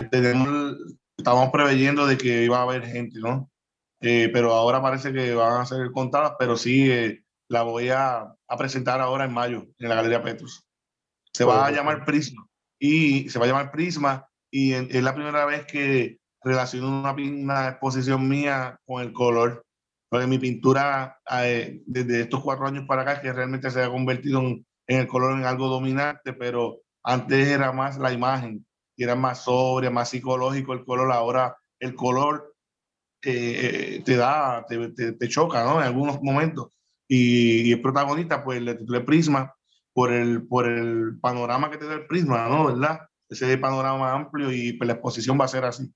tenemos, 0.08 0.76
estábamos 1.18 1.50
preveyendo 1.50 2.06
de 2.06 2.16
que 2.16 2.44
iba 2.44 2.58
a 2.58 2.62
haber 2.62 2.86
gente, 2.86 3.18
¿no? 3.18 3.50
Eh, 4.00 4.30
pero 4.32 4.52
ahora 4.52 4.80
parece 4.80 5.12
que 5.12 5.34
van 5.34 5.60
a 5.60 5.66
ser 5.66 5.90
contadas, 5.90 6.34
pero 6.38 6.56
sí 6.56 6.88
eh, 6.92 7.24
la 7.48 7.62
voy 7.62 7.88
a, 7.88 8.20
a, 8.20 8.56
presentar 8.56 9.00
ahora 9.00 9.24
en 9.24 9.32
mayo 9.32 9.66
en 9.78 9.88
la 9.88 9.96
Galería 9.96 10.22
Petrus. 10.22 10.64
Se 11.32 11.44
va 11.44 11.66
a 11.66 11.72
llamar 11.72 12.04
Prisma 12.04 12.46
y 12.78 13.28
se 13.28 13.40
va 13.40 13.46
a 13.46 13.48
llamar 13.48 13.72
Prisma 13.72 14.28
y 14.52 14.74
es 14.74 15.02
la 15.02 15.14
primera 15.14 15.44
vez 15.44 15.66
que 15.66 16.18
relaciono 16.40 17.00
una, 17.00 17.12
una 17.12 17.68
exposición 17.70 18.28
mía 18.28 18.78
con 18.86 19.02
el 19.02 19.12
color 19.12 19.64
porque 20.08 20.28
mi 20.28 20.38
pintura 20.38 21.18
eh, 21.42 21.82
desde 21.86 22.20
estos 22.20 22.40
cuatro 22.40 22.64
años 22.64 22.86
para 22.86 23.02
acá 23.02 23.20
que 23.20 23.32
realmente 23.32 23.68
se 23.72 23.82
ha 23.82 23.90
convertido 23.90 24.38
en, 24.38 24.64
el 24.86 25.06
color 25.06 25.38
en 25.38 25.44
algo 25.44 25.68
dominante, 25.68 26.32
pero 26.32 26.80
antes 27.02 27.48
era 27.48 27.72
más 27.72 27.98
la 27.98 28.12
imagen, 28.12 28.66
era 28.96 29.14
más 29.14 29.44
sobria, 29.44 29.90
más 29.90 30.10
psicológico 30.10 30.72
el 30.72 30.84
color, 30.84 31.12
ahora 31.12 31.56
el 31.80 31.94
color 31.94 32.54
eh, 33.22 34.02
te 34.04 34.16
da, 34.16 34.64
te, 34.66 35.12
te, 35.12 35.28
choca, 35.28 35.64
¿no? 35.64 35.80
En 35.80 35.86
algunos 35.86 36.22
momentos. 36.22 36.68
Y, 37.08 37.68
y 37.68 37.72
el 37.72 37.82
protagonista, 37.82 38.44
pues 38.44 38.60
le 38.62 38.74
titulé 38.74 39.00
Prisma 39.00 39.54
por 39.94 40.12
el, 40.12 40.46
por 40.46 40.66
el 40.66 41.18
panorama 41.20 41.70
que 41.70 41.78
te 41.78 41.86
da 41.86 41.94
el 41.94 42.06
prisma, 42.06 42.48
¿no? 42.48 42.66
¿Verdad? 42.66 43.00
ese 43.28 43.58
panorama 43.58 44.12
amplio 44.12 44.52
y 44.52 44.74
pues, 44.74 44.86
la 44.86 44.94
exposición 44.94 45.38
va 45.40 45.46
a 45.46 45.48
ser 45.48 45.64
así, 45.64 45.92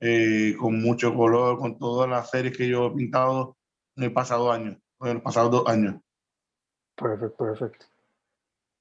eh, 0.00 0.56
con 0.58 0.80
mucho 0.80 1.14
color, 1.14 1.58
con 1.58 1.78
todas 1.78 2.08
las 2.08 2.30
series 2.30 2.56
que 2.56 2.68
yo 2.68 2.86
he 2.86 2.94
pintado 2.94 3.56
en 3.96 4.04
el 4.04 4.12
pasado 4.12 4.50
año, 4.50 4.78
en 5.00 5.14
los 5.14 5.22
pasados 5.22 5.50
dos 5.50 5.68
años. 5.68 5.96
Perfecto, 6.96 7.36
perfecto. 7.36 7.86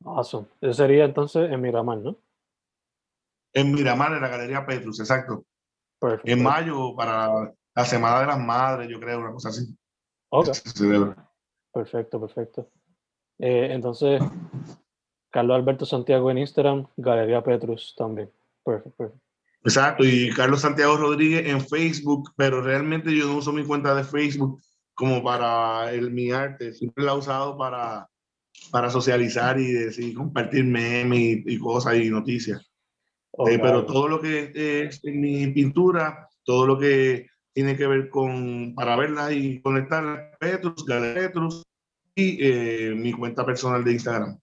Awesome. 0.04 0.48
Eso 0.62 0.74
sería 0.74 1.06
entonces 1.06 1.52
en 1.52 1.62
Miramar, 1.62 2.00
¿no? 2.00 2.18
En 3.54 3.72
Miramar, 3.72 4.14
en 4.14 4.22
la 4.22 4.30
Galería 4.30 4.66
Petrus, 4.66 5.00
exacto. 5.00 5.46
En 6.24 6.42
mayo, 6.42 6.96
para 6.96 7.54
la 7.76 7.86
Semana 7.86 8.22
de 8.22 8.28
las 8.28 8.40
Madres, 8.40 8.90
yo 8.90 9.00
creo, 9.00 9.20
una 9.20 9.32
cosa 9.32 9.50
así. 9.50 9.78
Ok. 10.30 10.50
Perfecto, 11.74 12.20
perfecto. 12.20 12.70
Eh, 13.40 13.70
entonces, 13.72 14.22
Carlos 15.30 15.56
Alberto 15.56 15.86
Santiago 15.86 16.32
en 16.32 16.40
Instagram, 16.40 16.88
Galería 16.98 17.44
Petrus 17.44 17.94
también. 17.98 18.32
Perfecto, 18.64 19.14
Exacto, 19.64 20.04
y 20.04 20.32
Carlos 20.32 20.62
Santiago 20.62 20.98
Rodríguez 20.98 21.48
en 21.48 21.62
Facebook, 21.62 22.32
pero 22.36 22.62
realmente 22.62 23.16
yo 23.16 23.28
no 23.28 23.38
uso 23.38 23.54
mi 23.54 23.64
cuenta 23.64 23.94
de 23.94 24.04
Facebook 24.04 24.60
como 24.96 25.24
para 25.24 25.92
el, 25.92 26.12
mi 26.12 26.32
arte, 26.32 26.74
siempre 26.74 27.04
la 27.04 27.14
he 27.14 27.18
usado 27.18 27.58
para, 27.58 28.10
para 28.70 28.90
socializar 28.90 29.60
y 29.60 29.72
decir, 29.72 30.14
compartir 30.14 30.64
memes 30.64 31.44
y, 31.46 31.58
cosas 31.58 31.96
y 31.96 32.10
noticias. 32.10 32.70
Eh, 33.48 33.58
pero 33.60 33.86
todo 33.86 34.08
lo 34.08 34.22
que 34.22 34.52
es 34.54 35.04
en 35.04 35.22
mi 35.22 35.48
pintura, 35.48 36.30
todo 36.44 36.68
lo 36.68 36.78
que 36.78 37.28
tiene 37.54 37.76
que 37.76 37.88
ver 37.88 38.10
con, 38.10 38.74
para 38.76 38.96
verla 38.96 39.32
y 39.32 39.62
conectar 39.62 40.38
Petrus, 40.40 40.86
Galería 40.86 41.28
Petrus 41.28 41.64
y 42.16 42.38
eh, 42.46 42.94
mi 42.96 43.14
cuenta 43.14 43.46
personal 43.46 43.84
de 43.84 43.94
Instagram. 43.94 44.40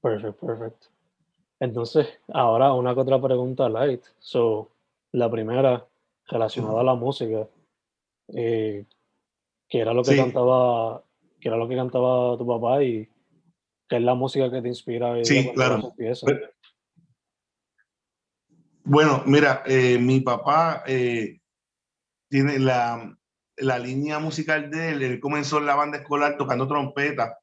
Perfecto, 0.00 0.46
perfecto. 0.46 0.86
Entonces, 1.60 2.06
ahora 2.32 2.72
una 2.72 2.94
que 2.94 3.00
otra 3.00 3.20
pregunta 3.20 3.68
light. 3.68 4.02
So, 4.18 4.70
la 5.12 5.30
primera, 5.30 5.86
relacionada 6.26 6.80
a 6.80 6.84
la 6.84 6.94
música, 6.94 7.48
eh, 8.28 8.84
que 9.68 9.78
era 9.78 9.92
lo 9.92 10.02
que 10.02 10.16
cantaba, 10.16 11.02
que 11.40 11.48
era 11.48 11.56
lo 11.56 11.68
que 11.68 11.76
cantaba 11.76 12.36
tu 12.36 12.46
papá 12.46 12.82
y 12.82 13.08
que 13.88 13.96
es 13.96 14.02
la 14.02 14.14
música 14.14 14.50
que 14.50 14.62
te 14.62 14.68
inspira. 14.68 15.24
Sí, 15.24 15.50
claro. 15.54 15.94
Bueno, 18.84 19.22
mira, 19.26 19.62
eh, 19.66 19.98
mi 19.98 20.20
papá 20.20 20.82
eh, 20.86 21.40
tiene 22.30 22.58
la, 22.58 23.16
la, 23.56 23.78
línea 23.78 24.18
musical 24.18 24.70
de 24.70 24.90
él, 24.90 25.02
él 25.02 25.20
comenzó 25.20 25.58
en 25.58 25.66
la 25.66 25.74
banda 25.74 25.98
escolar 25.98 26.36
tocando 26.38 26.66
trompeta 26.66 27.38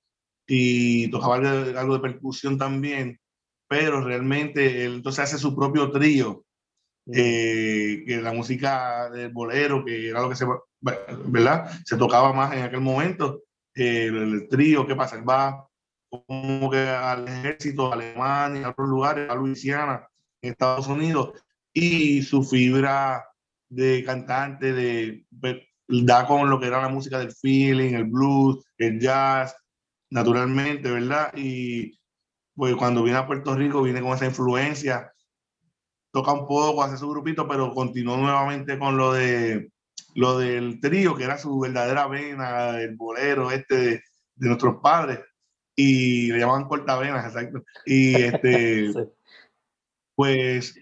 y 0.47 1.09
tocaba 1.11 1.35
algo 1.35 1.93
de 1.95 1.99
percusión 1.99 2.57
también 2.57 3.19
pero 3.67 4.01
realmente 4.01 4.85
él 4.85 4.95
entonces 4.95 5.23
hace 5.23 5.37
su 5.37 5.55
propio 5.55 5.91
trío, 5.91 6.45
mm. 7.05 7.13
eh, 7.15 8.03
que 8.05 8.21
la 8.21 8.33
música 8.33 9.09
del 9.09 9.31
bolero, 9.31 9.83
que 9.83 10.09
era 10.09 10.21
lo 10.21 10.29
que 10.29 10.35
se, 10.35 10.45
¿verdad? 10.81 11.69
Se 11.85 11.97
tocaba 11.97 12.33
más 12.33 12.53
en 12.53 12.63
aquel 12.63 12.81
momento, 12.81 13.43
eh, 13.73 14.05
el, 14.05 14.47
trío, 14.49 14.85
¿qué 14.85 14.95
pasa? 14.95 15.17
Él 15.17 15.27
va 15.27 15.67
como 16.25 16.69
que 16.69 16.79
al 16.79 17.27
ejército, 17.27 17.91
a 17.91 17.95
Alemania, 17.95 18.67
a 18.67 18.69
otros 18.71 18.87
lugares, 18.87 19.29
a 19.29 19.35
Luisiana, 19.35 20.07
en 20.41 20.51
Estados 20.51 20.87
Unidos, 20.87 21.31
y 21.73 22.21
su 22.21 22.43
fibra 22.43 23.25
de 23.69 24.03
cantante, 24.03 24.73
de, 24.73 25.25
da 25.87 26.25
con 26.27 26.49
lo 26.49 26.59
que 26.59 26.67
era 26.67 26.81
la 26.81 26.89
música 26.89 27.19
del 27.19 27.31
feeling, 27.31 27.93
el 27.93 28.05
blues, 28.05 28.65
el 28.77 28.99
jazz, 28.99 29.55
naturalmente, 30.09 30.89
¿verdad? 30.91 31.33
Y 31.35 31.99
pues 32.55 32.75
cuando 32.75 33.03
viene 33.03 33.19
a 33.19 33.27
Puerto 33.27 33.55
Rico 33.55 33.81
viene 33.81 34.01
con 34.01 34.13
esa 34.13 34.25
influencia, 34.25 35.11
toca 36.11 36.31
un 36.31 36.47
poco, 36.47 36.83
hace 36.83 36.97
su 36.97 37.09
grupito, 37.09 37.47
pero 37.47 37.73
continuó 37.73 38.17
nuevamente 38.17 38.79
con 38.79 38.97
lo 38.97 39.11
de 39.11 39.69
lo 40.15 40.37
del 40.37 40.79
trío, 40.79 41.15
que 41.15 41.25
era 41.25 41.37
su 41.37 41.59
verdadera 41.59 42.07
vena, 42.07 42.79
el 42.79 42.95
bolero 42.95 43.51
este 43.51 43.75
de, 43.75 44.01
nuestros 44.37 44.77
padres, 44.81 45.19
y 45.75 46.31
le 46.31 46.39
llamaban 46.39 46.67
cortavenas, 46.67 47.25
exacto. 47.25 47.63
Y 47.85 48.15
este, 48.15 48.91
pues 50.15 50.79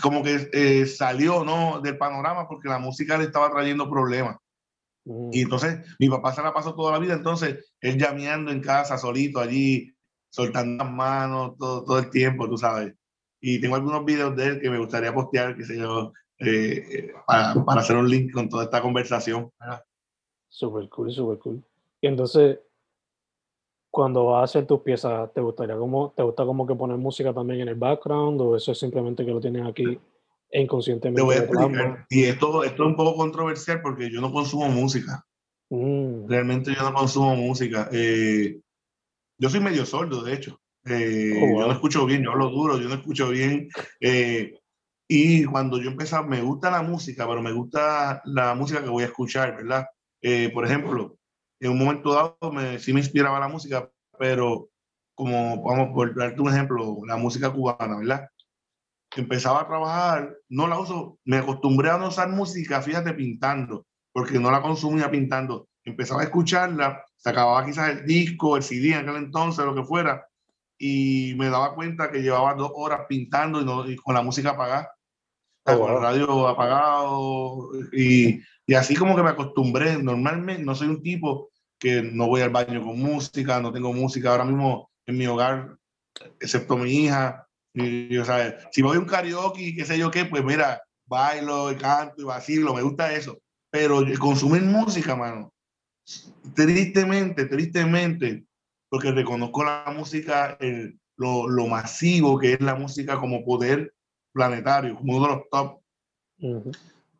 como 0.00 0.22
que 0.22 0.48
eh, 0.52 0.86
salió 0.86 1.44
¿no? 1.44 1.80
del 1.80 1.98
panorama 1.98 2.48
porque 2.48 2.68
la 2.68 2.78
música 2.78 3.18
le 3.18 3.24
estaba 3.24 3.50
trayendo 3.50 3.90
problemas. 3.90 4.36
Mm. 5.04 5.30
Y 5.32 5.42
entonces 5.42 5.80
mi 5.98 6.08
papá 6.08 6.32
se 6.32 6.42
la 6.42 6.54
pasó 6.54 6.74
toda 6.74 6.92
la 6.92 6.98
vida, 6.98 7.14
entonces 7.14 7.72
él 7.80 7.98
llameando 7.98 8.50
en 8.50 8.60
casa, 8.60 8.98
solito 8.98 9.40
allí, 9.40 9.92
soltando 10.30 10.84
las 10.84 10.92
manos 10.92 11.56
todo, 11.58 11.84
todo 11.84 11.98
el 11.98 12.10
tiempo, 12.10 12.48
tú 12.48 12.56
sabes. 12.56 12.94
Y 13.40 13.60
tengo 13.60 13.76
algunos 13.76 14.04
videos 14.04 14.34
de 14.36 14.46
él 14.46 14.60
que 14.60 14.70
me 14.70 14.78
gustaría 14.78 15.12
postear, 15.12 15.56
que 15.56 15.64
sé 15.64 15.78
yo, 15.78 16.12
eh, 16.38 17.12
para, 17.26 17.64
para, 17.64 17.80
hacer 17.80 17.96
un 17.96 18.08
link 18.08 18.32
con 18.32 18.48
toda 18.48 18.64
esta 18.64 18.82
conversación. 18.82 19.50
Súper 20.48 20.88
cool, 20.88 21.10
súper 21.12 21.38
cool. 21.38 21.64
Y 22.00 22.06
entonces, 22.08 22.58
cuando 23.96 24.26
vas 24.26 24.42
a 24.42 24.44
hacer 24.44 24.66
tus 24.66 24.80
piezas, 24.82 25.32
¿te 25.32 25.40
gustaría 25.40 25.74
como, 25.74 26.12
te 26.14 26.22
gusta 26.22 26.44
como 26.44 26.66
que 26.66 26.74
poner 26.74 26.98
música 26.98 27.32
también 27.32 27.62
en 27.62 27.68
el 27.68 27.76
background 27.76 28.38
o 28.42 28.54
eso 28.54 28.72
es 28.72 28.78
simplemente 28.78 29.24
que 29.24 29.30
lo 29.30 29.40
tienes 29.40 29.66
aquí 29.66 29.98
inconscientemente? 30.52 31.18
Te 31.18 31.24
voy 31.24 31.36
a 31.36 31.38
explicar. 31.38 32.06
Y 32.10 32.24
esto, 32.24 32.62
esto 32.62 32.82
es 32.82 32.88
un 32.90 32.94
poco 32.94 33.16
controversial 33.16 33.80
porque 33.80 34.10
yo 34.10 34.20
no 34.20 34.30
consumo 34.30 34.68
música. 34.68 35.24
Mm. 35.70 36.28
Realmente 36.28 36.74
yo 36.74 36.82
no 36.82 36.92
consumo 36.92 37.36
música. 37.36 37.88
Eh, 37.90 38.60
yo 39.38 39.48
soy 39.48 39.60
medio 39.60 39.86
sordo, 39.86 40.22
de 40.22 40.34
hecho. 40.34 40.60
Eh, 40.84 41.32
oh, 41.42 41.60
yo 41.60 41.66
no 41.66 41.72
escucho 41.72 42.04
bien, 42.04 42.22
yo 42.22 42.32
hablo 42.32 42.50
duro, 42.50 42.78
yo 42.78 42.90
no 42.90 42.96
escucho 42.96 43.30
bien. 43.30 43.70
Eh, 43.98 44.60
y 45.08 45.44
cuando 45.46 45.80
yo 45.80 45.88
empecé, 45.88 46.22
me 46.22 46.42
gusta 46.42 46.70
la 46.70 46.82
música, 46.82 47.26
pero 47.26 47.40
me 47.40 47.52
gusta 47.52 48.20
la 48.26 48.54
música 48.54 48.82
que 48.82 48.90
voy 48.90 49.04
a 49.04 49.06
escuchar, 49.06 49.56
¿verdad? 49.56 49.86
Eh, 50.20 50.50
por 50.52 50.66
ejemplo, 50.66 51.16
en 51.60 51.70
un 51.70 51.78
momento 51.78 52.12
dado 52.12 52.52
me, 52.52 52.78
sí 52.78 52.92
me 52.92 53.00
inspiraba 53.00 53.40
la 53.40 53.48
música, 53.48 53.90
pero 54.18 54.68
como, 55.14 55.62
vamos, 55.62 55.90
por 55.94 56.14
darte 56.14 56.40
un 56.40 56.50
ejemplo, 56.50 56.98
la 57.06 57.16
música 57.16 57.50
cubana, 57.50 57.98
¿verdad? 57.98 58.28
Empezaba 59.16 59.62
a 59.62 59.66
trabajar, 59.66 60.36
no 60.48 60.66
la 60.66 60.78
uso, 60.78 61.18
me 61.24 61.38
acostumbré 61.38 61.90
a 61.90 61.98
no 61.98 62.08
usar 62.08 62.28
música, 62.28 62.82
fíjate, 62.82 63.14
pintando, 63.14 63.86
porque 64.12 64.38
no 64.38 64.50
la 64.50 64.60
consumía 64.60 65.10
pintando. 65.10 65.68
Empezaba 65.84 66.20
a 66.20 66.24
escucharla 66.24 67.02
se 67.26 67.30
acababa 67.30 67.64
quizás 67.64 67.90
el 67.90 68.06
disco, 68.06 68.56
el 68.56 68.62
CD 68.62 68.92
en 68.92 69.08
aquel 69.08 69.16
entonces, 69.16 69.64
lo 69.64 69.74
que 69.74 69.82
fuera, 69.82 70.28
y 70.78 71.34
me 71.36 71.48
daba 71.48 71.74
cuenta 71.74 72.10
que 72.10 72.22
llevaba 72.22 72.54
dos 72.54 72.70
horas 72.74 73.00
pintando 73.08 73.60
y, 73.60 73.64
no, 73.64 73.84
con 74.02 74.14
la 74.14 74.22
música 74.22 74.50
apagada, 74.50 74.92
oh, 75.64 75.78
con 75.78 75.92
el 75.92 76.00
radio 76.00 76.46
apagado, 76.46 77.70
y, 77.92 78.40
y, 78.66 78.74
así 78.74 78.94
como 78.96 79.14
que 79.16 79.22
me 79.22 79.30
acostumbré. 79.30 80.02
Normalmente 80.02 80.62
no 80.62 80.74
soy 80.74 80.88
un 80.88 81.02
tipo 81.02 81.50
que 81.78 82.02
no 82.02 82.26
voy 82.26 82.42
al 82.42 82.50
baño 82.50 82.84
con 82.84 82.98
música, 82.98 83.60
no 83.60 83.72
tengo 83.72 83.92
música 83.92 84.30
ahora 84.30 84.44
mismo 84.44 84.90
en 85.06 85.18
mi 85.18 85.26
hogar, 85.26 85.76
excepto 86.40 86.76
mi 86.76 86.90
hija. 86.90 87.46
Y, 87.74 88.16
o 88.16 88.24
sea, 88.24 88.58
si 88.72 88.82
voy 88.82 88.96
a 88.96 89.00
un 89.00 89.06
karaoke, 89.06 89.74
qué 89.74 89.84
sé 89.84 89.98
yo 89.98 90.10
qué, 90.10 90.24
pues 90.24 90.42
mira, 90.44 90.82
bailo, 91.06 91.76
canto 91.78 92.22
y 92.22 92.24
vacilo, 92.24 92.74
me 92.74 92.82
gusta 92.82 93.12
eso. 93.12 93.38
Pero 93.70 94.02
consumir 94.18 94.62
música, 94.62 95.14
mano, 95.14 95.52
tristemente, 96.54 97.46
tristemente, 97.46 98.44
porque 98.88 99.12
reconozco 99.12 99.64
la 99.64 99.92
música, 99.94 100.56
lo, 101.16 101.48
lo, 101.48 101.66
masivo 101.66 102.38
que 102.38 102.54
es 102.54 102.60
la 102.60 102.74
música 102.74 103.18
como 103.18 103.44
poder 103.44 103.92
planetario, 104.32 104.96
como 104.96 105.16
uno 105.16 105.28
de 105.28 105.34
los 105.34 105.48
top, 105.50 105.80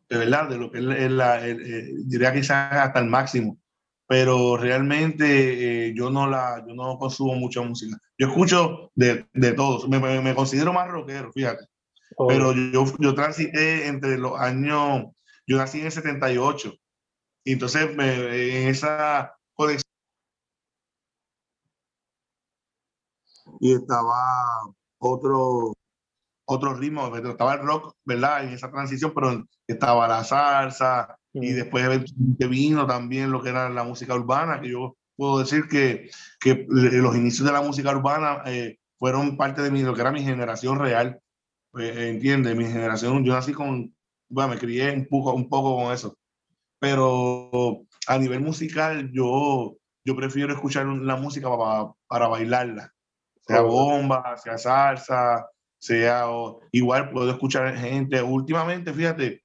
de 0.09 0.17
verdad, 0.17 0.49
de 0.49 0.57
lo 0.57 0.71
que 0.71 0.79
es, 0.79 1.11
la, 1.11 1.41
diría 1.41 2.33
quizás 2.33 2.71
hasta 2.73 2.99
el 2.99 3.07
máximo, 3.07 3.57
pero 4.07 4.57
realmente 4.57 5.87
eh, 5.87 5.93
yo, 5.95 6.09
no 6.09 6.27
la, 6.27 6.63
yo 6.67 6.73
no 6.73 6.97
consumo 6.97 7.35
mucha 7.35 7.61
música. 7.61 7.97
Yo 8.17 8.27
escucho 8.27 8.91
de, 8.95 9.25
de 9.33 9.53
todos, 9.53 9.87
me, 9.89 9.99
me, 9.99 10.35
considero 10.35 10.73
más 10.73 10.87
rockero, 10.87 11.31
fíjate, 11.33 11.65
oh. 12.15 12.27
pero 12.27 12.53
yo, 12.53 12.85
yo 12.99 13.13
transité 13.13 13.87
entre 13.87 14.17
los 14.17 14.39
años, 14.39 15.07
yo 15.45 15.57
nací 15.57 15.79
en 15.79 15.87
el 15.87 15.91
78, 15.91 16.73
y 17.43 17.53
entonces 17.53 17.89
en 17.97 18.67
esa 18.67 19.33
conexión 19.53 19.87
y 23.59 23.73
estaba 23.73 24.73
otro 24.99 25.73
otro 26.49 26.73
ritmo, 26.73 27.13
estaba 27.15 27.55
el 27.55 27.61
rock, 27.61 27.93
¿verdad? 28.05 28.45
En 28.45 28.53
esa 28.53 28.71
transición, 28.71 29.11
pero 29.13 29.45
estaba 29.67 30.07
la 30.07 30.23
salsa 30.23 31.17
y 31.33 31.51
después 31.51 32.05
vino 32.15 32.87
también 32.87 33.31
lo 33.31 33.43
que 33.43 33.49
era 33.49 33.69
la 33.69 33.83
música 33.83 34.15
urbana, 34.15 34.61
que 34.61 34.69
yo 34.69 34.95
puedo 35.17 35.39
decir 35.39 35.67
que, 35.67 36.09
que 36.39 36.65
los 36.69 37.15
inicios 37.15 37.45
de 37.45 37.51
la 37.51 37.61
música 37.61 37.91
urbana 37.91 38.43
eh, 38.45 38.77
fueron 38.97 39.35
parte 39.35 39.61
de 39.61 39.71
mi, 39.71 39.81
lo 39.81 39.93
que 39.93 40.01
era 40.01 40.11
mi 40.11 40.23
generación 40.23 40.79
real, 40.79 41.19
eh, 41.77 42.11
¿entiendes? 42.13 42.55
Mi 42.55 42.65
generación, 42.65 43.25
yo 43.25 43.33
nací 43.33 43.51
con, 43.51 43.93
bueno, 44.29 44.53
me 44.53 44.59
crié 44.59 44.93
un 44.93 45.05
poco, 45.05 45.33
un 45.33 45.49
poco 45.49 45.75
con 45.75 45.93
eso. 45.93 46.17
Pero 46.79 47.81
a 48.07 48.17
nivel 48.17 48.39
musical 48.39 49.11
yo, 49.11 49.75
yo 50.05 50.15
prefiero 50.15 50.53
escuchar 50.53 50.85
la 50.85 51.17
música 51.17 51.49
para, 51.49 51.91
para 52.07 52.27
bailarla, 52.27 52.93
sea 53.45 53.61
bomba, 53.61 54.37
sea 54.37 54.57
salsa, 54.57 55.45
sea, 55.79 56.29
o, 56.29 56.61
igual 56.71 57.11
puedo 57.11 57.29
escuchar 57.31 57.75
gente. 57.77 58.21
Últimamente, 58.21 58.93
fíjate, 58.93 59.43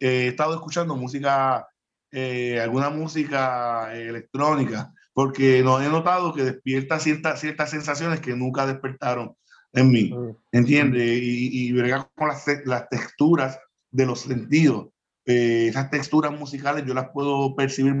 he 0.00 0.28
estado 0.28 0.54
escuchando 0.54 0.96
música, 0.96 1.66
eh, 2.10 2.60
alguna 2.60 2.90
música 2.90 3.94
electrónica, 3.94 4.92
porque 5.12 5.62
no 5.62 5.80
he 5.80 5.88
notado 5.88 6.34
que 6.34 6.42
despierta 6.42 6.98
ciertas, 6.98 7.40
ciertas 7.40 7.70
sensaciones 7.70 8.20
que 8.20 8.36
nunca 8.36 8.66
despertaron 8.66 9.36
en 9.72 9.90
mí, 9.90 10.12
mm. 10.12 10.36
¿entiendes? 10.52 11.02
Y, 11.22 11.70
y 11.70 11.90
con 12.16 12.28
las, 12.28 12.44
las, 12.64 12.88
texturas 12.88 13.58
de 13.90 14.06
los 14.06 14.20
sentidos. 14.20 14.88
Eh, 15.26 15.68
esas 15.68 15.90
texturas 15.90 16.32
musicales 16.32 16.84
yo 16.86 16.94
las 16.94 17.08
puedo 17.10 17.56
percibir 17.56 17.94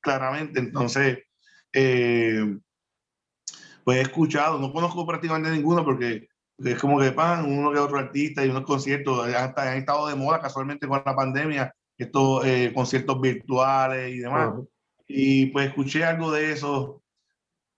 claramente, 0.00 0.58
entonces, 0.58 1.18
eh, 1.72 2.58
pues 3.84 3.98
he 3.98 4.00
escuchado, 4.02 4.58
no 4.58 4.72
conozco 4.72 5.06
prácticamente 5.06 5.50
ninguno 5.50 5.84
porque 5.84 6.28
es 6.64 6.78
como 6.78 7.00
que 7.00 7.12
pan, 7.12 7.46
uno 7.46 7.72
que 7.72 7.78
otro 7.78 7.98
artista 7.98 8.44
y 8.44 8.48
unos 8.48 8.64
conciertos, 8.64 9.26
han 9.34 9.76
estado 9.76 10.08
de 10.08 10.14
moda 10.14 10.40
casualmente 10.40 10.86
con 10.86 11.02
la 11.04 11.16
pandemia, 11.16 11.74
estos 11.96 12.44
eh, 12.44 12.72
conciertos 12.74 13.20
virtuales 13.20 14.12
y 14.12 14.18
demás. 14.18 14.54
Y 15.06 15.46
pues 15.46 15.68
escuché 15.68 16.04
algo 16.04 16.30
de 16.30 16.52
eso, 16.52 17.02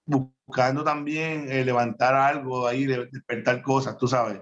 buscando 0.04 0.84
también 0.84 1.50
eh, 1.50 1.64
levantar 1.64 2.14
algo 2.14 2.66
ahí, 2.66 2.86
despertar 2.86 3.62
cosas, 3.62 3.96
tú 3.96 4.06
sabes. 4.06 4.40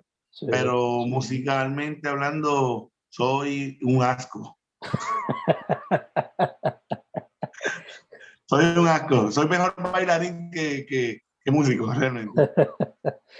Pero 0.51 1.07
musicalmente 1.07 2.09
hablando, 2.09 2.91
soy 3.09 3.79
un 3.83 4.03
asco. 4.03 4.59
soy 8.47 8.65
un 8.77 8.89
asco. 8.89 9.31
Soy 9.31 9.49
mejor 9.49 9.75
bailarín 9.77 10.51
que, 10.51 10.87
que, 10.87 11.23
que 11.45 11.51
músico, 11.51 11.93
realmente. 11.99 12.51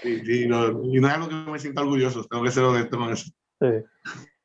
y 0.03 0.47
no 0.47 1.07
es 1.07 1.13
algo 1.13 1.29
que 1.29 1.51
me 1.51 1.59
sienta 1.59 1.81
orgulloso, 1.81 2.23
tengo 2.25 2.43
que 2.43 2.51
ser 2.51 2.63
honesto 2.63 2.97
con 2.97 3.11
eso. 3.11 3.31
Sí. 3.59 3.67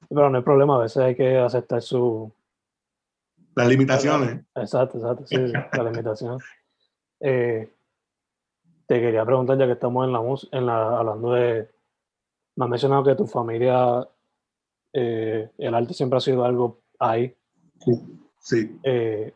Pero 0.08 0.30
no 0.30 0.38
hay 0.38 0.44
problema, 0.44 0.76
a 0.76 0.82
veces 0.82 0.98
hay 0.98 1.14
que 1.14 1.38
aceptar 1.38 1.82
su... 1.82 2.32
Las 3.54 3.68
limitaciones. 3.68 4.44
Exacto, 4.54 4.98
exacto, 4.98 5.26
sí, 5.26 5.36
sí 5.36 5.52
las 5.52 5.84
limitaciones. 5.84 6.42
Eh, 7.20 7.72
te 8.86 9.00
quería 9.00 9.24
preguntar, 9.24 9.58
ya 9.58 9.66
que 9.66 9.72
estamos 9.72 10.06
en 10.06 10.12
la, 10.12 10.20
en 10.58 10.66
la 10.66 10.98
hablando 10.98 11.32
de... 11.32 11.68
Me 12.56 12.64
has 12.64 12.70
mencionado 12.70 13.04
que 13.04 13.14
tu 13.14 13.26
familia, 13.26 14.08
eh, 14.92 15.50
el 15.58 15.74
arte 15.74 15.94
siempre 15.94 16.16
ha 16.16 16.20
sido 16.20 16.44
algo 16.44 16.80
ahí. 16.98 17.34
Sí. 18.40 18.78
Eh, 18.82 19.32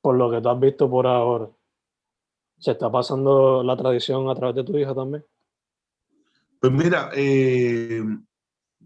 por 0.00 0.16
lo 0.16 0.30
que 0.30 0.40
tú 0.40 0.48
has 0.48 0.60
visto 0.60 0.90
por 0.90 1.06
ahora, 1.06 1.48
¿Se 2.58 2.72
está 2.72 2.90
pasando 2.90 3.62
la 3.62 3.76
tradición 3.76 4.28
a 4.28 4.34
través 4.34 4.56
de 4.56 4.64
tu 4.64 4.76
hija 4.76 4.94
también? 4.94 5.24
Pues 6.60 6.72
mira, 6.72 7.10
eh, 7.14 8.02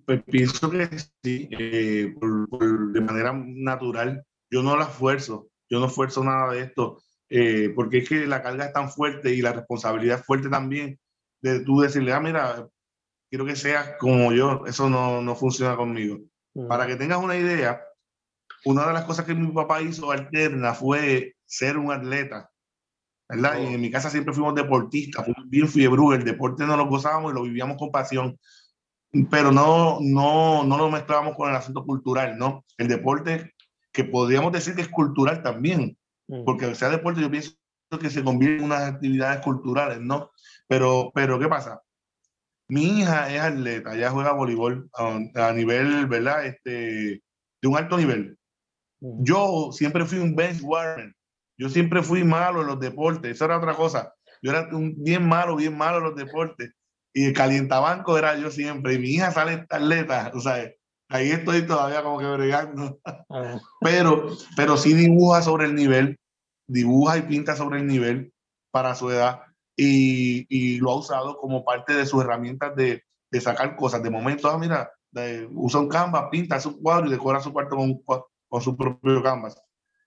pues 0.04 0.22
pienso 0.24 0.70
que 0.70 0.88
sí, 1.22 1.48
eh, 1.52 2.14
de 2.14 3.00
manera 3.00 3.32
natural. 3.32 4.24
Yo 4.50 4.62
no 4.62 4.76
la 4.76 4.84
esfuerzo, 4.84 5.48
yo 5.70 5.80
no 5.80 5.86
esfuerzo 5.86 6.22
nada 6.22 6.52
de 6.52 6.60
esto, 6.60 6.98
eh, 7.30 7.72
porque 7.74 7.98
es 7.98 8.08
que 8.08 8.26
la 8.26 8.42
carga 8.42 8.66
es 8.66 8.72
tan 8.74 8.90
fuerte 8.90 9.34
y 9.34 9.40
la 9.40 9.52
responsabilidad 9.52 10.18
es 10.18 10.26
fuerte 10.26 10.50
también 10.50 10.98
de 11.40 11.60
tú 11.60 11.80
decirle, 11.80 12.12
ah, 12.12 12.20
mira, 12.20 12.68
quiero 13.30 13.46
que 13.46 13.56
seas 13.56 13.96
como 13.98 14.32
yo, 14.32 14.64
eso 14.66 14.90
no, 14.90 15.22
no 15.22 15.34
funciona 15.34 15.76
conmigo. 15.76 16.18
Mm. 16.54 16.68
Para 16.68 16.86
que 16.86 16.96
tengas 16.96 17.18
una 17.18 17.36
idea, 17.36 17.82
una 18.66 18.86
de 18.86 18.92
las 18.92 19.04
cosas 19.04 19.24
que 19.24 19.34
mi 19.34 19.50
papá 19.50 19.80
hizo 19.80 20.10
alterna 20.10 20.74
fue 20.74 21.36
ser 21.46 21.78
un 21.78 21.90
atleta. 21.90 22.51
¿Verdad? 23.32 23.58
Y 23.58 23.74
en 23.74 23.80
mi 23.80 23.90
casa 23.90 24.10
siempre 24.10 24.34
fuimos 24.34 24.54
deportistas, 24.54 25.24
fuimos 25.24 25.48
bien 25.48 25.68
fiebre, 25.68 26.16
el 26.16 26.24
deporte 26.24 26.66
no 26.66 26.76
lo 26.76 26.86
gozábamos 26.86 27.32
y 27.32 27.34
lo 27.34 27.42
vivíamos 27.42 27.78
con 27.78 27.90
pasión, 27.90 28.38
pero 29.30 29.50
no, 29.50 29.98
no, 30.00 30.64
no 30.64 30.76
lo 30.76 30.90
mezclábamos 30.90 31.34
con 31.36 31.48
el 31.48 31.56
asunto 31.56 31.84
cultural, 31.84 32.36
¿no? 32.38 32.64
El 32.76 32.88
deporte 32.88 33.54
que 33.90 34.04
podríamos 34.04 34.52
decir 34.52 34.74
que 34.74 34.82
es 34.82 34.88
cultural 34.88 35.42
también, 35.42 35.96
mm. 36.28 36.44
porque 36.44 36.74
sea 36.74 36.90
deporte 36.90 37.22
yo 37.22 37.30
pienso 37.30 37.52
que 38.00 38.10
se 38.10 38.24
convierte 38.24 38.58
en 38.58 38.64
unas 38.64 38.82
actividades 38.82 39.42
culturales, 39.42 40.00
¿no? 40.00 40.30
Pero, 40.68 41.10
pero 41.14 41.38
¿qué 41.38 41.48
pasa? 41.48 41.80
Mi 42.68 43.00
hija 43.00 43.32
es 43.32 43.40
atleta, 43.40 43.94
ella 43.94 44.10
juega 44.10 44.32
voleibol 44.32 44.90
a, 44.94 45.52
nivel, 45.52 46.06
¿verdad? 46.06 46.46
Este, 46.46 47.22
de 47.60 47.68
un 47.68 47.76
alto 47.76 47.96
nivel. 47.96 48.38
Mm. 49.00 49.24
Yo 49.24 49.70
siempre 49.72 50.04
fui 50.04 50.18
un 50.18 50.34
bench 50.34 50.62
warmer, 50.62 51.14
yo 51.62 51.68
siempre 51.68 52.02
fui 52.02 52.24
malo 52.24 52.62
en 52.62 52.66
los 52.66 52.80
deportes, 52.80 53.30
eso 53.30 53.44
era 53.44 53.58
otra 53.58 53.74
cosa. 53.74 54.12
Yo 54.42 54.50
era 54.50 54.68
un, 54.74 54.96
bien 54.96 55.28
malo, 55.28 55.54
bien 55.54 55.78
malo 55.78 55.98
en 55.98 56.04
los 56.04 56.16
deportes. 56.16 56.74
Y 57.14 57.26
el 57.26 57.32
calientabanco 57.34 58.18
era 58.18 58.36
yo 58.36 58.50
siempre. 58.50 58.94
Y 58.94 58.98
mi 58.98 59.10
hija 59.10 59.30
sale 59.30 59.64
atleta, 59.70 60.32
o 60.34 60.40
sea, 60.40 60.68
ahí 61.08 61.30
estoy 61.30 61.64
todavía 61.64 62.02
como 62.02 62.18
que 62.18 62.26
bregando. 62.26 62.98
Ah. 63.30 63.60
pero, 63.80 64.36
pero 64.56 64.76
sí 64.76 64.92
dibuja 64.92 65.40
sobre 65.42 65.66
el 65.66 65.76
nivel, 65.76 66.18
dibuja 66.66 67.18
y 67.18 67.22
pinta 67.22 67.54
sobre 67.54 67.78
el 67.78 67.86
nivel 67.86 68.32
para 68.72 68.96
su 68.96 69.08
edad. 69.10 69.42
Y, 69.76 70.46
y 70.48 70.78
lo 70.78 70.90
ha 70.90 70.96
usado 70.96 71.36
como 71.38 71.64
parte 71.64 71.94
de 71.94 72.06
sus 72.06 72.24
herramientas 72.24 72.74
de, 72.74 73.04
de 73.30 73.40
sacar 73.40 73.76
cosas. 73.76 74.02
De 74.02 74.10
momento, 74.10 74.50
ah, 74.50 74.58
mira, 74.58 74.90
usa 75.52 75.78
un 75.78 75.88
canvas, 75.88 76.24
pinta 76.28 76.58
su 76.58 76.80
cuadro 76.82 77.06
y 77.06 77.12
decora 77.12 77.40
su 77.40 77.52
cuarto 77.52 77.76
con, 77.76 78.02
con 78.48 78.60
su 78.60 78.76
propio 78.76 79.22
canvas. 79.22 79.62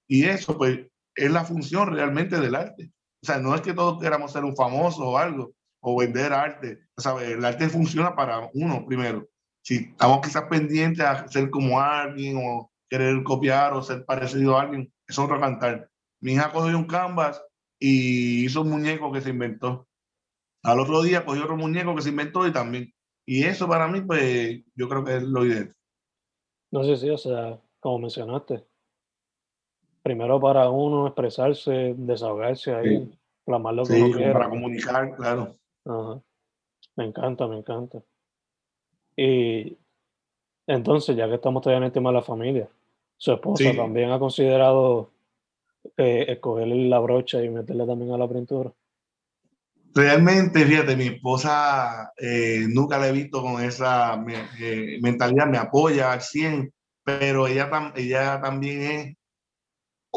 Y 0.05 0.25
eso, 0.25 0.57
pues, 0.57 0.79
es 1.15 1.31
la 1.31 1.45
función 1.45 1.93
realmente 1.93 2.39
del 2.39 2.55
arte. 2.55 2.91
O 3.23 3.25
sea, 3.25 3.39
no 3.39 3.55
es 3.55 3.61
que 3.61 3.73
todos 3.73 4.01
queramos 4.01 4.31
ser 4.31 4.43
un 4.43 4.55
famoso 4.55 5.09
o 5.09 5.17
algo, 5.17 5.53
o 5.81 5.97
vender 5.97 6.33
arte. 6.33 6.79
O 6.95 7.01
sea, 7.01 7.13
el 7.23 7.43
arte 7.43 7.69
funciona 7.69 8.15
para 8.15 8.49
uno 8.53 8.85
primero. 8.85 9.27
Si 9.63 9.75
estamos 9.75 10.21
quizás 10.21 10.43
pendientes 10.43 11.03
a 11.05 11.27
ser 11.27 11.49
como 11.49 11.79
alguien 11.79 12.37
o 12.37 12.71
querer 12.89 13.23
copiar 13.23 13.73
o 13.73 13.81
ser 13.81 14.05
parecido 14.05 14.57
a 14.57 14.61
alguien, 14.61 14.93
es 15.07 15.17
otro 15.17 15.39
cantar. 15.39 15.89
Mi 16.21 16.33
hija 16.33 16.51
cogió 16.51 16.77
un 16.77 16.85
canvas 16.85 17.43
y 17.79 18.45
hizo 18.45 18.61
un 18.61 18.69
muñeco 18.69 19.11
que 19.11 19.21
se 19.21 19.31
inventó. 19.31 19.87
Al 20.63 20.79
otro 20.79 21.01
día 21.01 21.25
cogió 21.25 21.43
otro 21.43 21.57
muñeco 21.57 21.95
que 21.95 22.01
se 22.01 22.09
inventó 22.09 22.47
y 22.47 22.53
también. 22.53 22.93
Y 23.25 23.43
eso 23.43 23.67
para 23.67 23.87
mí, 23.87 24.01
pues, 24.01 24.61
yo 24.75 24.87
creo 24.87 25.03
que 25.03 25.17
es 25.17 25.23
lo 25.23 25.45
ideal. 25.45 25.75
No 26.71 26.83
sé 26.83 26.97
si, 26.97 27.09
o 27.09 27.17
sea, 27.17 27.59
como 27.79 27.99
mencionaste, 27.99 28.67
primero 30.05 30.39
para 30.39 30.69
uno 30.69 31.07
expresarse, 31.07 31.95
desahogarse 31.97 32.75
ahí, 32.75 33.11
plasmar 33.43 33.73
lo 33.73 33.85
que 33.85 33.93
uno 33.93 34.15
quiera. 34.15 34.33
Para 34.33 34.49
comunicar, 34.49 35.15
claro. 35.15 35.55
Me 36.95 37.05
encanta, 37.05 37.47
me 37.47 37.57
encanta. 37.57 38.03
Y 39.17 39.75
entonces, 40.67 41.15
ya 41.15 41.27
que 41.27 41.33
estamos 41.33 41.63
todavía 41.63 41.79
en 41.79 41.83
el 41.85 41.91
tema 41.91 42.11
de 42.11 42.17
la 42.17 42.21
familia, 42.21 42.69
su 43.17 43.31
esposa 43.33 43.75
también 43.75 44.11
ha 44.11 44.19
considerado 44.19 45.09
eh, 45.97 46.25
escogerle 46.29 46.87
la 46.87 46.99
brocha 46.99 47.43
y 47.43 47.49
meterle 47.49 47.87
también 47.87 48.11
a 48.11 48.17
la 48.19 48.29
pintura. 48.29 48.71
Realmente, 49.95 50.63
fíjate, 50.65 50.95
mi 50.95 51.07
esposa 51.07 52.13
eh, 52.15 52.67
nunca 52.69 52.99
la 52.99 53.07
he 53.07 53.11
visto 53.11 53.41
con 53.41 53.59
esa 53.63 54.23
eh, 54.59 54.99
mentalidad, 55.01 55.47
me 55.47 55.57
apoya 55.57 56.11
al 56.11 56.21
100, 56.21 56.71
pero 57.03 57.47
ella, 57.47 57.91
ella 57.95 58.39
también 58.39 58.81
es 58.81 59.17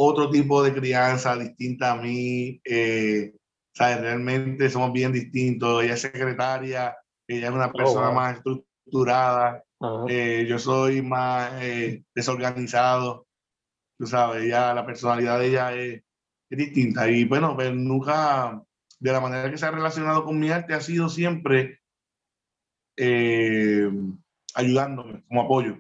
otro 0.01 0.31
tipo 0.31 0.63
de 0.63 0.73
crianza 0.73 1.37
distinta 1.37 1.93
a 1.93 1.97
mí. 1.97 2.61
Eh, 2.65 3.35
¿sabes? 3.73 4.01
Realmente 4.01 4.71
somos 4.71 4.93
bien 4.93 5.13
distintos. 5.13 5.83
Ella 5.83 5.95
es 5.95 6.01
secretaria, 6.01 6.97
ella 7.27 7.49
es 7.49 7.53
una 7.53 7.67
oh, 7.67 7.73
persona 7.73 8.11
más 8.13 8.37
estructurada. 8.37 9.65
Eh, 10.09 10.47
yo 10.49 10.59
soy 10.59 11.03
más 11.03 11.53
eh, 11.63 12.05
desorganizado. 12.15 13.27
Tú 13.99 14.07
sabes, 14.07 14.45
ella, 14.45 14.73
la 14.73 14.87
personalidad 14.87 15.41
de 15.41 15.47
ella 15.49 15.75
es, 15.75 16.03
distinta. 16.51 17.11
Y 17.11 17.25
bueno, 17.25 17.55
pues 17.55 17.75
nunca, 17.75 18.63
de 19.01 19.13
la 19.13 19.21
manera 19.21 19.51
que 19.51 19.59
se 19.59 19.67
ha 19.67 19.71
relacionado 19.71 20.25
con 20.25 20.39
mi 20.39 20.49
arte, 20.49 20.75
ha 20.75 20.81
sido 20.81 21.09
siempre 21.09 21.81
ayudándome 24.55 25.25
como 25.29 25.43
apoyo. 25.43 25.79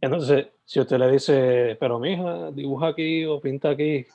Entonces, 0.00 0.48
si 0.64 0.80
usted 0.80 0.98
le 0.98 1.10
dice, 1.10 1.76
pero 1.78 1.98
mi 1.98 2.12
hija, 2.12 2.50
dibuja 2.52 2.88
aquí 2.88 3.24
o 3.24 3.40
pinta 3.40 3.70
aquí, 3.70 4.06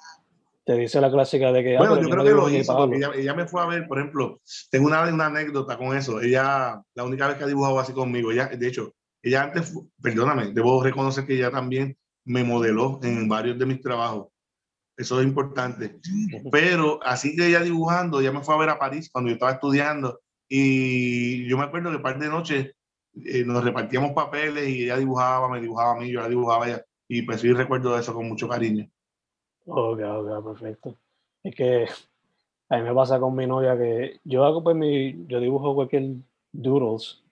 te 0.66 0.74
dice 0.74 1.00
la 1.00 1.12
clásica 1.12 1.52
de 1.52 1.64
que... 1.64 1.76
Ah, 1.76 1.80
bueno, 1.80 2.02
yo 2.02 2.10
creo 2.10 2.24
que 2.24 2.32
lo 2.32 2.50
hizo, 2.50 2.76
porque 2.76 2.98
ella, 2.98 3.34
me 3.36 3.48
fue 3.48 3.62
a 3.62 3.68
ver, 3.68 3.88
por 3.88 4.00
ejemplo, 4.00 4.42
tengo 4.72 4.88
una, 4.88 5.04
una, 5.04 5.28
anécdota 5.28 5.78
con 5.78 5.96
eso. 5.96 6.20
Ella, 6.20 6.82
la 6.96 7.04
única 7.04 7.28
vez 7.28 7.38
que 7.38 7.44
ha 7.44 7.48
dibujado 7.48 7.80
así 7.80 7.94
conmigo, 7.94 8.32
ella, 8.32 8.48
de 8.48 8.68
hecho, 8.68 8.94
ella 9.22 9.44
antes, 9.44 9.74
perdóname, 10.02 10.52
debo 10.54 10.84
reconocer 10.84 11.26
que 11.28 11.36
ella 11.36 11.52
también 11.52 11.96
me 12.26 12.44
modeló 12.44 13.00
en 13.04 13.28
varios 13.28 13.60
de 13.60 13.66
mis 13.68 13.82
trabajos. 13.82 14.28
Eso 14.98 15.20
es 15.20 15.28
importante. 15.28 16.00
Pero 16.52 17.00
así 17.04 17.36
que 17.36 17.48
ella 17.48 17.62
dibujando, 17.62 18.22
ella 18.22 18.32
me 18.32 18.42
fue 18.42 18.56
a 18.56 18.60
ver 18.60 18.70
a 18.70 18.80
París 18.80 19.10
cuando 19.12 19.30
yo 19.30 19.34
estaba 19.34 19.52
estudiando 19.52 20.22
y 20.48 21.48
yo 21.48 21.58
me 21.58 21.66
acuerdo 21.66 21.92
que 21.92 22.00
par 22.00 22.18
de 22.18 22.30
noches 22.30 22.72
eh, 23.24 23.44
nos 23.46 23.64
repartíamos 23.64 24.12
papeles 24.12 24.68
y 24.68 24.84
ella 24.84 24.98
dibujaba, 24.98 25.50
me 25.50 25.62
dibujaba 25.62 25.94
a 25.94 26.00
mí, 26.00 26.12
yo 26.12 26.22
la 26.22 26.30
dibujaba 26.30 26.66
a 26.66 26.70
ella. 26.70 26.86
Y 27.08 27.22
pues 27.22 27.42
sí 27.42 27.54
recuerdo 27.54 27.98
eso 27.98 28.14
con 28.14 28.28
mucho 28.28 28.48
cariño. 28.48 28.90
Ok, 29.66 30.00
ok, 30.00 30.46
perfecto. 30.46 30.98
Es 31.44 31.56
que 31.56 31.86
A 32.70 32.78
mí 32.78 32.84
me 32.84 32.94
pasa 32.96 33.20
con 33.20 33.36
mi 33.36 33.46
novia 33.46 33.78
que 33.78 34.20
yo 34.24 34.44
hago 34.44 34.64
pues 34.64 34.76
mi, 34.76 35.26
yo 35.28 35.40
dibujo 35.40 35.76
cualquier 35.76 36.16
doodles. 36.52 37.24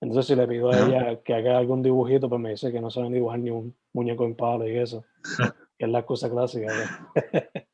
Entonces 0.00 0.26
si 0.26 0.36
le 0.36 0.46
pido 0.46 0.70
a 0.70 0.78
ella 0.78 1.20
que 1.22 1.34
haga 1.34 1.58
algún 1.58 1.82
dibujito, 1.82 2.28
pues 2.28 2.40
me 2.40 2.50
dice 2.50 2.70
que 2.70 2.80
no 2.80 2.88
saben 2.90 3.12
dibujar 3.12 3.40
ni 3.40 3.50
un 3.50 3.74
muñeco 3.92 4.24
en 4.24 4.36
palo 4.36 4.68
y 4.68 4.78
eso. 4.78 5.04
que 5.76 5.84
es 5.84 5.90
la 5.90 6.06
cosa 6.06 6.30
clásica. 6.30 6.68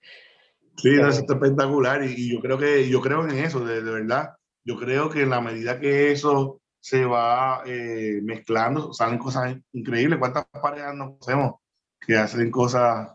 Sí, 0.76 0.90
no, 0.96 1.08
eso 1.08 1.20
está 1.20 1.34
espectacular 1.34 2.02
y, 2.02 2.14
y 2.14 2.32
yo 2.34 2.40
creo 2.40 2.58
que 2.58 2.88
yo 2.88 3.00
creo 3.00 3.24
en 3.24 3.38
eso, 3.38 3.64
de, 3.64 3.80
de 3.80 3.90
verdad. 3.90 4.34
Yo 4.64 4.76
creo 4.76 5.08
que 5.08 5.22
en 5.22 5.30
la 5.30 5.40
medida 5.40 5.78
que 5.78 6.10
eso 6.10 6.60
se 6.84 7.06
va 7.06 7.62
eh, 7.64 8.20
mezclando, 8.22 8.92
salen 8.92 9.18
cosas 9.18 9.56
increíbles. 9.72 10.18
¿Cuántas 10.18 10.44
parejas 10.44 10.94
nos 10.94 11.12
conocemos 11.12 11.54
que 11.98 12.14
hacen 12.18 12.50
cosas 12.50 13.10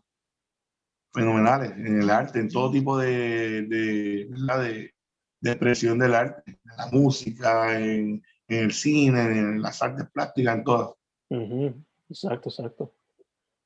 fenomenales 1.13 1.73
en 1.73 2.01
el 2.01 2.09
arte, 2.09 2.39
en 2.39 2.49
todo 2.49 2.71
tipo 2.71 2.97
de, 2.97 3.61
de, 3.67 4.27
de, 4.27 4.93
de 5.41 5.51
expresión 5.51 5.99
del 5.99 6.15
arte, 6.15 6.41
en 6.47 6.77
la 6.77 6.87
música, 6.91 7.79
en, 7.79 8.23
en 8.47 8.63
el 8.63 8.71
cine, 8.71 9.21
en 9.21 9.61
las 9.61 9.83
artes 9.83 10.09
plásticas, 10.11 10.55
en 10.57 10.63
todas. 10.63 10.89
Ujú, 11.29 11.75
Exacto, 12.09 12.49
exacto. 12.49 12.91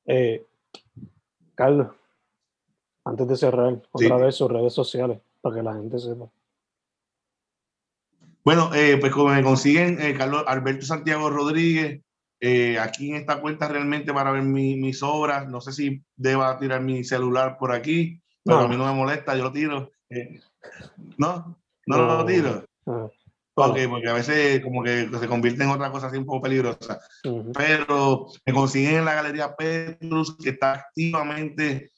Eh, 0.05 0.45
Carlos, 1.55 1.87
antes 3.05 3.25
de 3.25 3.37
cerrar, 3.37 3.81
Sí. 3.95 4.05
otra 4.05 4.17
vez 4.17 4.35
sus 4.35 4.51
redes 4.51 4.73
sociales, 4.73 5.21
para 5.39 5.55
que 5.55 5.63
la 5.63 5.73
gente 5.75 5.97
sepa. 5.97 6.29
Bueno, 8.45 8.71
eh, 8.73 8.97
pues 8.99 9.11
como 9.11 9.29
me 9.33 9.41
consiguen 9.43 10.01
eh, 10.01 10.13
Carlos 10.17 10.43
Alberto 10.47 10.85
Santiago 10.85 11.29
Rodríguez, 11.29 12.01
eh, 12.41 12.77
aquí 12.77 13.09
en 13.11 13.15
esta 13.17 13.39
cuenta 13.39 13.69
realmente 13.69 14.13
para 14.13 14.31
ver 14.31 14.43
mi- 14.43 14.75
mis 14.75 15.01
obras. 15.01 15.47
No 15.47 15.61
sé 15.61 15.71
si 15.71 16.03
deba 16.15 16.59
tirar 16.59 16.81
mi 16.81 17.03
celular 17.05 17.57
por 17.57 17.71
aquí, 17.71 18.21
pero 18.43 18.59
No. 18.59 18.65
a 18.65 18.67
mí 18.67 18.75
no 18.75 18.85
me 18.85 18.93
molesta, 18.93 19.35
yo 19.37 19.43
lo 19.45 19.51
tiro. 19.51 19.91
¿No? 21.17 21.57
No, 21.87 21.97
lo 21.97 22.17
No. 22.19 22.25
tiro. 22.25 22.65
Ah, 22.85 23.07
Ok, 23.55 23.77
porque 23.87 24.09
a 24.09 24.13
veces 24.13 24.61
como 24.61 24.81
que 24.83 25.07
se 25.19 25.27
convierte 25.27 25.63
en 25.63 25.69
otra 25.69 25.91
cosa 25.91 26.07
así 26.07 26.17
un 26.17 26.25
poco 26.25 26.41
peligrosa. 26.41 26.99
Pero 27.55 28.25
me 28.47 28.51
consiguen 28.53 28.95
en 28.97 29.05
la 29.05 29.13
Galería 29.13 29.55
Petrus, 29.55 30.35
que 30.37 30.49
está 30.49 30.73
activamente 30.73 31.91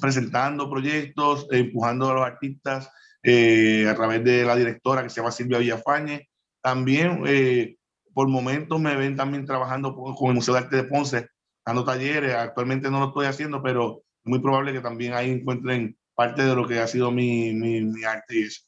presentando 0.00 0.68
proyectos, 0.70 1.46
empujando 1.50 2.10
a 2.10 2.14
los 2.14 2.26
artistas 2.26 2.90
eh, 3.22 3.86
a 3.88 3.94
través 3.94 4.24
de 4.24 4.44
la 4.44 4.56
directora 4.56 5.02
que 5.02 5.10
se 5.10 5.16
llama 5.20 5.32
Silvia 5.32 5.58
Villafañe. 5.58 6.28
También 6.60 7.22
eh, 7.26 7.76
por 8.14 8.28
momentos 8.28 8.80
me 8.80 8.96
ven 8.96 9.16
también 9.16 9.46
trabajando 9.46 9.94
con 9.94 10.28
el 10.28 10.34
Museo 10.34 10.54
de 10.54 10.60
Arte 10.60 10.76
de 10.76 10.84
Ponce, 10.84 11.28
dando 11.64 11.84
talleres. 11.84 12.34
Actualmente 12.34 12.90
no 12.90 13.00
lo 13.00 13.06
estoy 13.08 13.26
haciendo, 13.26 13.62
pero 13.62 14.02
es 14.24 14.30
muy 14.30 14.40
probable 14.40 14.72
que 14.72 14.80
también 14.80 15.14
ahí 15.14 15.30
encuentren 15.30 15.96
parte 16.14 16.42
de 16.42 16.54
lo 16.54 16.66
que 16.66 16.78
ha 16.78 16.86
sido 16.86 17.10
mi, 17.10 17.52
mi, 17.52 17.80
mi 17.80 18.04
arte 18.04 18.38
y 18.38 18.42
eso. 18.42 18.62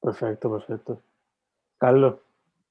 Perfecto, 0.00 0.50
perfecto. 0.52 1.02
Carlos, 1.78 2.16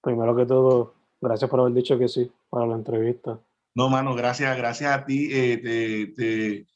primero 0.01 0.35
que 0.35 0.45
todo, 0.45 0.93
gracias 1.21 1.49
por 1.49 1.59
haber 1.59 1.73
dicho 1.73 1.97
que 1.97 2.07
sí 2.07 2.31
para 2.49 2.67
la 2.67 2.75
entrevista. 2.75 3.39
No, 3.75 3.89
mano, 3.89 4.15
gracias, 4.15 4.55
gracias 4.57 4.91
a 4.91 5.05
ti. 5.05 5.29
eh, 5.31 5.57
te, 5.57 6.07
te 6.15 6.67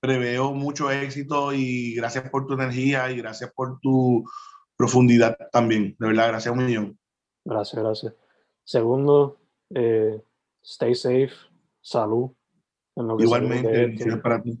preveo 0.00 0.52
mucho 0.52 0.90
éxito 0.90 1.52
y 1.52 1.94
gracias 1.94 2.28
por 2.30 2.46
tu 2.46 2.54
energía 2.54 3.10
y 3.10 3.18
gracias 3.18 3.52
por 3.52 3.78
tu 3.80 4.24
profundidad 4.76 5.36
también. 5.52 5.94
De 5.98 6.08
verdad, 6.08 6.28
gracias 6.28 6.54
un 6.54 6.64
millón. 6.64 6.98
Gracias, 7.44 7.82
gracias. 7.82 8.14
Segundo, 8.64 9.38
eh, 9.70 10.22
stay 10.62 10.94
safe, 10.94 11.32
salud. 11.80 12.30
En 12.96 13.06
lo 13.06 13.16
que 13.16 13.24
Igualmente, 13.24 13.70
bendiciones 13.70 14.20
para 14.20 14.42
ti. 14.42 14.58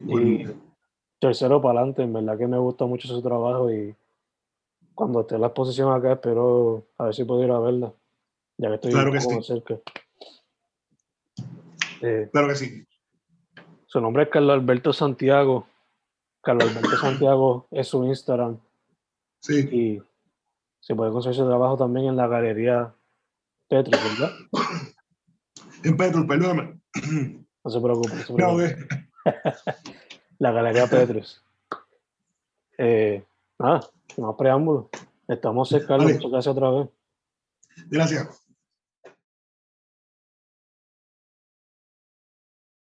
Y 0.00 0.44
tercero, 1.18 1.62
para 1.62 1.80
adelante, 1.80 2.02
en 2.02 2.12
verdad 2.12 2.36
que 2.36 2.46
me 2.46 2.58
gusta 2.58 2.84
mucho 2.84 3.08
su 3.08 3.22
trabajo 3.22 3.72
y 3.72 3.94
cuando 4.94 5.22
esté 5.22 5.36
en 5.36 5.40
la 5.40 5.48
exposición 5.48 5.92
acá 5.92 6.12
espero 6.12 6.86
a 6.98 7.04
ver 7.04 7.14
si 7.14 7.24
puedo 7.24 7.42
ir 7.42 7.50
a 7.50 7.58
verla, 7.58 7.92
ya 8.58 8.68
que 8.68 8.74
estoy 8.74 8.92
Claro 8.92 9.12
que 9.12 9.20
sí. 9.20 9.42
cerca. 9.42 9.78
Eh, 12.02 12.28
Claro 12.32 12.48
que 12.48 12.54
sí. 12.56 12.86
Su 13.94 14.00
nombre 14.00 14.24
es 14.24 14.28
Carlos 14.28 14.54
Alberto 14.54 14.92
Santiago. 14.92 15.68
Carlos 16.42 16.68
Alberto 16.68 16.96
Santiago 16.96 17.68
es 17.70 17.86
su 17.86 18.04
Instagram 18.04 18.58
Sí, 19.38 19.60
y 19.70 20.02
se 20.80 20.96
puede 20.96 21.12
conseguir 21.12 21.36
su 21.36 21.46
trabajo 21.46 21.76
también 21.76 22.06
en 22.06 22.16
la 22.16 22.26
galería 22.26 22.92
Petrus, 23.68 24.00
¿verdad? 24.02 24.32
en 25.84 25.96
Petrus, 25.96 26.26
perdóname. 26.26 26.80
No 27.62 27.70
se 27.70 27.80
preocupe. 27.80 28.14
no 28.16 28.22
se 28.24 28.32
preocupe. 28.34 28.88
La 30.40 30.50
Galería 30.50 30.88
Petrus. 30.88 31.40
Eh, 32.76 33.24
nada, 33.60 33.88
sin 34.12 34.24
más 34.24 34.34
preámbulos. 34.36 34.86
Estamos 35.28 35.68
cerca, 35.68 35.96
Vale. 35.96 36.14
muchas 36.14 36.30
gracias 36.32 36.52
otra 36.56 36.70
vez. 36.70 36.88
Gracias. 37.86 38.43